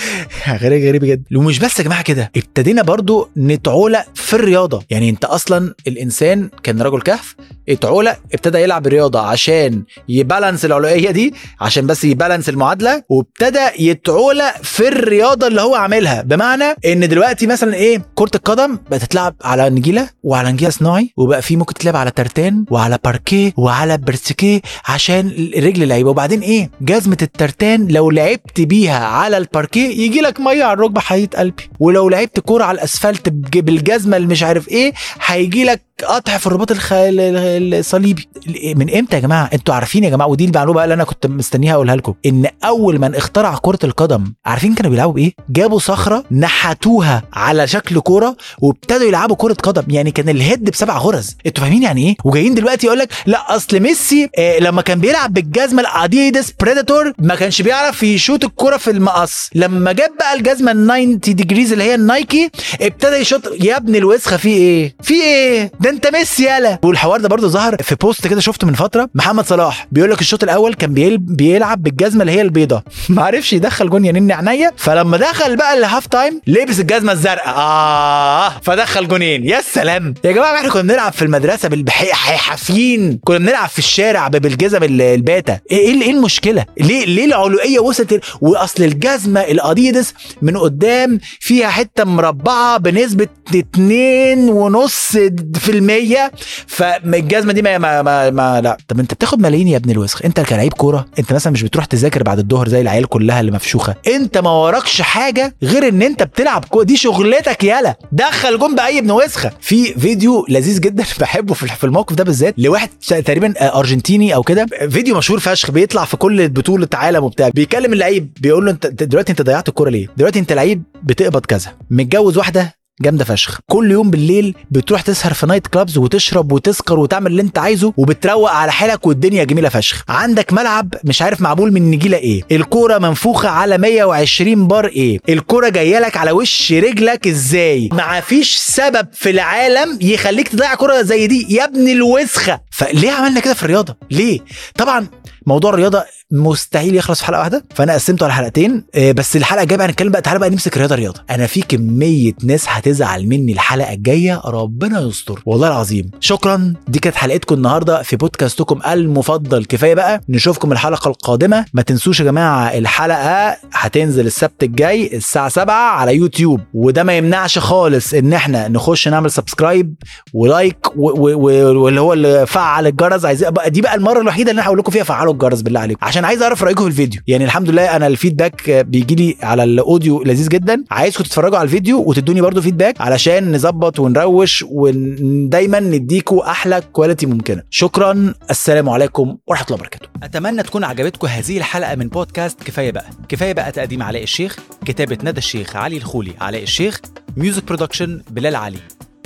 غريب 0.49 0.87
غريب 0.87 1.05
جدا. 1.05 1.37
ومش 1.37 1.59
بس 1.59 1.79
يا 1.79 1.83
جماعة 1.83 2.01
كده 2.01 2.31
ابتدينا 2.37 2.81
برضو 2.81 3.29
نتعولى 3.37 4.03
في 4.15 4.33
الرياضة. 4.33 4.83
يعني 4.89 5.09
انت 5.09 5.25
أصلا 5.25 5.73
الإنسان 5.87 6.49
كان 6.63 6.81
رجل 6.81 7.01
كهف 7.01 7.35
اتعولى 7.69 8.15
ابتدى 8.33 8.57
يلعب 8.57 8.87
الرياضه 8.87 9.19
عشان 9.19 9.83
يبالانس 10.09 10.65
العلوية 10.65 11.11
دي 11.11 11.33
عشان 11.61 11.87
بس 11.87 12.03
يبالانس 12.03 12.49
المعادلة 12.49 13.03
وابتدى 13.09 13.65
يتعولى 13.79 14.53
في 14.63 14.87
الرياضة 14.87 15.47
اللي 15.47 15.61
هو 15.61 15.75
عاملها. 15.75 16.21
بمعنى 16.21 16.75
إن 16.85 17.09
دلوقتي 17.09 17.47
مثلا 17.47 17.73
إيه 17.73 18.01
كرة 18.15 18.31
القدم 18.35 18.77
بقت 18.91 19.01
تتلعب 19.01 19.35
على 19.43 19.69
نجيلة 19.69 20.09
وعلى 20.23 20.51
نجيلة 20.51 20.71
صناعي 20.71 21.13
وبقى 21.17 21.41
في 21.41 21.55
ممكن 21.55 21.73
تلعب 21.73 21.95
على 21.95 22.11
ترتان 22.11 22.65
وعلى 22.71 22.99
باركيه 23.03 23.53
وعلى 23.57 23.97
برسكيه 23.97 24.61
عشان 24.87 25.27
الرجل 25.57 25.83
اللعيبه 25.83 26.09
وبعدين 26.09 26.41
إيه؟ 26.41 26.69
جزمة 26.81 27.17
التارتان 27.21 27.87
لو 27.87 28.11
لعبت 28.11 28.61
بيها 28.61 29.05
على 29.07 29.37
الباركيه 29.37 30.05
يجي 30.05 30.21
لك 30.21 30.39
مية 30.39 30.63
على 30.63 30.73
الركبة 30.73 31.01
حياه 31.01 31.29
قلبي. 31.37 31.69
ولو 31.79 32.09
لعبت 32.09 32.39
كورة 32.39 32.63
على 32.63 32.75
الأسفلت 32.75 33.29
بالجزمة 33.29 34.17
اللي 34.17 34.27
مش 34.27 34.43
عارف 34.43 34.67
إيه 34.69 34.93
هيجي 35.25 35.63
لك 35.63 35.81
قطع 36.05 36.37
في 36.37 36.47
الرباط. 36.47 36.67
الصليبي. 36.91 38.27
من 38.75 38.95
إمتى 38.95 39.15
يا 39.15 39.21
جماعة؟ 39.21 39.49
أنتوا 39.53 39.73
عارفين 39.75 40.03
يا 40.03 40.09
جماعة 40.09 40.27
ودي 40.27 40.45
المعلومة 40.45 40.83
اللي 40.83 40.93
أنا 40.93 41.03
كنت 41.03 41.27
مستنيها 41.27 41.73
أقولها 41.73 41.95
لكم. 41.95 42.13
إن 42.25 42.45
أول 42.65 42.99
من 42.99 43.15
اخترع 43.15 43.57
كرة 43.61 43.79
القدم 43.83 44.33
عارفين 44.45 44.73
كانوا 44.73 44.91
بيلعبوا 44.91 45.13
بإيه؟ 45.13 45.33
جابوا 45.49 45.79
صخرة 45.79 46.23
نحتوها 46.31 47.23
على 47.33 47.67
شكل 47.67 47.99
كورة 47.99 48.37
وابتدوا 48.61 49.07
يلعبوا 49.07 49.35
كرة 49.35 49.53
قدم. 49.53 49.83
يعني 49.89 50.11
كان 50.11 50.29
ال 50.29 50.36
head 50.36 50.63
بسبع 50.69 50.97
غرز. 50.97 51.35
أنتوا 51.45 51.63
فاهمين 51.63 51.83
يعني 51.83 52.07
إيه؟ 52.07 52.15
وجايين 52.25 52.53
دلوقتي 52.53 52.87
يقول 52.87 52.99
لك 52.99 53.09
لا 53.25 53.55
أصل 53.55 53.79
ميسي 53.79 54.29
آه 54.37 54.59
لما 54.59 54.81
كان 54.81 54.99
بيلعب 54.99 55.33
بالجزمة 55.33 55.81
ال 55.81 55.92
Adidas 55.92 56.53
Predator 56.59 57.13
ما 57.19 57.35
كانش 57.35 57.61
بيعرف 57.61 58.03
يشوط 58.03 58.43
الكرة 58.43 58.77
في 58.77 58.91
المقص. 58.91 59.49
لما 59.55 59.91
جاب 59.91 60.09
بقى 60.19 60.33
الجزمة 60.33 60.71
ال 60.71 60.87
90 60.87 61.19
degrees 61.19 61.71
اللي 61.71 61.83
هي 61.83 61.95
ال 61.95 62.06
Nike 62.06 62.49
ابتدى 62.81 63.15
يشوط. 63.15 63.41
يا 63.61 63.77
ابن 63.77 63.95
الوسخة 63.95 64.37
في 64.37 64.49
إيه؟ 64.49 64.95
في 65.03 65.13
إيه؟ 65.13 65.71
ده 65.87 65.93
انت 65.93 66.07
ميسي 66.07 66.43
يالا. 66.43 66.79
والحوار 66.83 67.19
ده 67.21 67.29
برضه 67.29 67.47
ظهر 67.47 67.75
في 67.83 67.95
post 67.95 68.27
كده 68.27 68.41
شفته 68.41 68.67
من 68.67 68.73
فترة. 68.73 69.09
محمد 69.15 69.45
صلاح 69.45 69.87
بيقول 69.91 70.11
لك 70.11 70.21
الشوط 70.21 70.43
الأول 70.43 70.73
كان 70.73 71.17
بيلعب 71.19 71.83
بالجزمة 71.83 72.21
اللي 72.21 72.31
هي 72.31 72.41
البيضة. 72.41 72.83
ما 73.09 73.23
عرفش 73.23 73.53
يدخل 73.53 73.89
جون 73.89 74.05
ينين 74.05 74.31
عينيا. 74.31 74.71
فلما 74.77 75.17
دخل 75.17 75.55
بقى 75.55 75.77
ال 75.77 75.83
half 75.83 76.07
time 76.07 76.41
لبس 76.47 76.79
الجزمة 76.79 77.11
الزرقاء. 77.11 77.55
آه 77.55 78.49
فدخل 78.49 79.07
جونين. 79.07 79.45
يا 79.45 79.61
سلام. 79.61 80.13
يا 80.23 80.31
جماعة 80.31 80.55
إحنا 80.55 80.69
كنا 80.69 80.81
بنلعب 80.81 81.13
في 81.13 81.21
المدرسة 81.21 81.69
بالحافيين 81.69 83.19
كنا 83.23 83.37
بنلعب 83.37 83.69
في 83.69 83.79
الشارع 83.79 84.27
بالجزم 84.27 84.83
الباتا. 84.83 85.59
إيه 85.71 86.01
إيه 86.01 86.11
المشكلة؟ 86.11 86.65
ليه 86.77 87.05
ليه 87.05 87.25
العلوية 87.25 87.79
وصلت 87.79 88.23
وأصل 88.41 88.83
الجزمة 88.83 89.41
الاديداس 89.41 90.13
من 90.41 90.57
قدام 90.57 91.19
فيها 91.39 91.69
حتة 91.69 92.03
مربعة 92.03 92.77
بنسبة 92.77 93.27
2 93.55 94.49
ونص 94.49 95.17
في 95.55 95.76
المية 95.77 96.31
فالجزمة 96.67 97.53
دي 97.53 97.61
ما, 97.61 97.77
ما, 97.77 98.01
ما, 98.01 98.29
ما 98.29 98.61
لا. 98.61 98.77
طب 98.87 98.99
انت 98.99 99.13
بتاخد 99.13 99.39
ملايين 99.41 99.67
يا 99.67 99.77
ابن 99.77 99.89
الوسخ. 99.91 100.25
انت 100.25 100.39
كلاعب 100.41 100.73
كورة 100.73 101.05
انت 101.19 101.33
مثلا 101.33 101.53
مش 101.53 101.63
بتروح 101.63 101.85
تذاكر 101.85 102.23
بعد 102.23 102.39
الظهر 102.39 102.67
زي 102.69 102.81
العيال 102.81 103.05
كلها 103.07 103.39
اللي 103.39 103.51
مفشوخة. 103.51 103.95
انت 104.07 104.37
ما 104.37 104.49
وراكش 104.49 105.01
حاجة 105.01 105.55
غير 105.63 105.87
ان 105.87 106.01
انت 106.01 106.23
بتلعب 106.23 106.65
كوره 106.65 106.83
دي 106.83 106.97
شغلتك 106.97 107.63
يالا. 107.63 107.95
دخل 108.11 108.59
جون 108.59 108.75
بأي 108.75 108.99
ابن 108.99 109.11
وسخة. 109.11 109.51
في 109.61 109.93
فيديو 109.93 110.45
لذيذ 110.49 110.79
جدا 110.79 111.03
بحبه 111.19 111.53
في 111.53 111.83
الموقف 111.83 112.15
ده 112.15 112.23
بالذات 112.23 112.53
لواحد 112.57 112.89
تقريبا 113.07 113.53
أرجنتيني 113.79 114.35
أو 114.35 114.43
كده. 114.43 114.65
فيديو 114.89 115.17
مشهور 115.17 115.39
فشخ 115.39 115.71
بيطلع 115.71 116.05
في 116.05 116.17
كل 116.17 116.49
بطولة 116.49 116.87
عالم 116.93 117.23
وبتاع. 117.23 117.49
بيكلم 117.49 117.93
اللعيب 117.93 118.31
بيقول 118.41 118.65
له 118.65 118.71
انت 118.71 118.87
دلوقتي 118.87 119.31
انت 119.31 119.41
ضيعت 119.41 119.69
الكورة 119.69 119.89
ليه؟ 119.89 120.07
دلوقتي 120.17 120.39
انت 120.39 120.53
لعيب 120.53 120.83
بتقبض 121.03 121.45
كذا. 121.45 121.73
متجوز 121.89 122.37
واحدة 122.37 122.76
جامدة 123.01 123.25
فشخ. 123.25 123.59
كل 123.67 123.91
يوم 123.91 124.09
بالليل 124.11 124.55
بتروح 124.71 125.01
تسهر 125.01 125.33
في 125.33 125.45
night 125.45 125.67
clubs 125.67 125.97
وتشرب 125.97 126.51
وتسكر 126.51 126.99
وتعمل 126.99 127.31
اللي 127.31 127.41
انت 127.41 127.57
عايزه 127.57 127.93
وبتروق 127.97 128.51
على 128.51 128.71
حالك 128.71 129.07
والدنيا 129.07 129.43
جميلة 129.43 129.69
فشخ. 129.69 130.03
عندك 130.09 130.53
ملعب 130.53 130.93
مش 131.03 131.21
عارف 131.21 131.41
معمول 131.41 131.71
من 131.73 131.91
نجيلة 131.91 132.17
إيه. 132.17 132.41
الكورة 132.51 132.97
منفوخة 132.97 133.49
على 133.49 133.77
120 133.77 134.67
بار 134.67 134.85
إيه. 134.87 135.19
الكورة 135.29 135.69
جاية 135.69 135.99
لك 135.99 136.17
على 136.17 136.31
وش 136.31 136.73
رجلك 136.73 137.27
إزاي. 137.27 137.89
ما 137.93 138.19
فيش 138.19 138.55
سبب 138.55 139.07
في 139.13 139.29
العالم 139.29 139.99
يخليك 140.01 140.47
تضيع 140.47 140.75
كورة 140.75 141.01
زي 141.01 141.27
دي. 141.27 141.45
يا 141.49 141.63
ابن 141.63 141.87
الوسخة. 141.87 142.61
فليه 142.71 143.11
عملنا 143.11 143.39
كده 143.39 143.53
في 143.53 143.63
الرياضة؟ 143.63 143.95
ليه؟ 144.11 144.39
طبعا 144.77 145.07
موضوع 145.47 145.69
الرياضة 145.73 146.03
مستحيل 146.31 146.95
يخلص 146.95 147.19
في 147.19 147.25
حلقة 147.25 147.39
واحدة. 147.39 147.63
فأنا 147.75 147.93
قسمته 147.93 148.23
على 148.23 148.33
حلقتين. 148.33 148.85
آه، 148.95 149.11
بس 149.11 149.35
الحلقة 149.35 149.63
الجاية 149.63 149.77
بقى 149.77 149.87
هنتكلم 149.87 150.11
بقى 150.11 150.21
تعالى 150.21 150.39
بقى 150.39 150.49
نمسك 150.49 150.77
رياضة 150.77 150.95
رياضة. 150.95 151.21
أنا 151.29 151.47
في 151.47 151.61
كمية 151.61 152.33
ناس 152.43 152.65
هتزعل 152.67 153.27
مني 153.27 153.51
الحلقة 153.53 153.93
الجاية 153.93 154.41
ربنا 154.45 154.99
يستر. 155.01 155.41
والله 155.45 155.67
العظيم. 155.67 156.11
شكرا. 156.19 156.73
دي 156.87 156.99
كانت 156.99 157.15
حلقتكم 157.15 157.55
النهارده 157.55 158.01
في 158.03 158.15
بودكاستكم 158.15 158.79
المفضل. 158.91 159.65
كفاية 159.65 159.93
بقى 159.93 160.21
نشوفكم 160.29 160.71
الحلقة 160.71 161.07
القادمة. 161.07 161.65
ما 161.73 161.81
تنسوش 161.81 162.19
يا 162.19 162.25
جماعة 162.25 162.67
الحلقة 162.77 163.57
هتنزل 163.73 164.25
السبت 164.25 164.63
الجاي 164.63 165.15
الساعة 165.17 165.49
7 165.49 165.73
على 165.75 166.15
يوتيوب. 166.15 166.61
وده 166.73 167.03
ما 167.03 167.17
يمنعش 167.17 167.59
خالص 167.59 168.13
إن 168.13 168.33
إحنا 168.33 168.67
نخش 168.67 169.07
نعمل 169.07 169.31
subscribe 169.31 169.95
و 170.33 170.42
like 170.42 170.77
واللي 170.95 172.01
هو 172.01 172.13
اللي 172.13 172.45
فعل 172.45 172.87
الجرس 172.87 173.25
عايز 173.25 173.43
بقى 173.43 173.69
دي 173.69 173.81
بقى 173.81 173.95
المرة 173.95 174.21
الوحيدة 174.21 174.51
اللي 174.51 174.59
أنا 174.61 174.67
هقول 174.67 174.79
لكم 174.79 174.91
فيها 174.91 175.03
فعلوا 175.03 175.33
الجرس 175.37 175.61
بالله 175.61 175.79
عليكم. 175.79 176.05
عشان 176.05 176.25
عايز 176.25 176.41
اعرف 176.41 176.63
رأيكم 176.63 176.83
في 176.83 176.87
الفيديو. 176.89 177.21
يعني 177.27 177.45
الحمد 177.45 177.69
لله 177.69 177.95
أنا 177.95 178.07
ال 178.07 178.14
feedback 178.14 178.69
بيجي 178.69 179.15
لي 179.15 179.37
على 179.43 179.63
ال 179.63 179.73
audio 179.73 180.23
لذيذ 180.23 180.47
جدا. 180.47 180.83
عايزكم 180.91 181.23
تتفرجوا 181.23 181.57
على 181.57 181.65
الفيديو 181.65 182.03
وتدوني 182.07 182.41
برضو 182.41 182.61
feedback 182.61 183.01
علشان 183.01 183.55
نظبط 183.55 183.99
ونروش 183.99 184.65
ودايما 184.67 185.79
نديكوا 185.79 186.51
أحلى 186.51 186.81
quality 186.93 187.25
ممكنة. 187.25 187.63
شكرا. 187.69 188.33
السلام 188.49 188.89
عليكم 188.89 189.37
ورحمة 189.47 189.65
الله 189.65 189.79
وبركاته. 189.79 190.07
أتمنى 190.23 190.63
تكون 190.63 190.83
عجبتكم 190.83 191.27
هذه 191.27 191.57
الحلقة 191.57 191.95
من 191.95 192.07
بودكاست 192.07 192.63
كفاية 192.63 192.91
بقى. 192.91 193.05
كفاية 193.29 193.53
بقى 193.53 193.71
تقديم 193.71 194.03
علاء 194.03 194.23
الشيخ 194.23 194.57
كتابة 194.85 195.17
ندى 195.23 195.37
الشيخ 195.37 195.75
علي 195.75 195.97
الخولي. 195.97 196.33
علاء 196.41 196.63
الشيخ 196.63 197.01
Music 197.37 197.63
production 197.63 198.21
بلال 198.31 198.55
علي. 198.55 198.77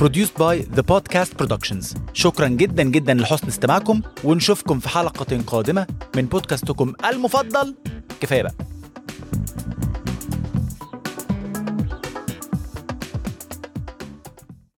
Produced 0.01 0.35
by 0.35 0.55
The 0.77 0.83
Podcast 0.83 1.31
Productions. 1.37 1.97
شكرا 2.13 2.47
جدا 2.47 2.83
جدا 2.83 3.13
لحسن 3.13 3.47
استماعكم 3.47 4.01
ونشوفكم 4.23 4.79
في 4.79 4.89
حلقة 4.89 5.41
قادمة 5.47 5.87
من 6.15 6.25
بودكاستكم 6.25 6.93
المفضل. 7.05 7.75
كفاية 8.21 8.43
بقى. 8.43 8.53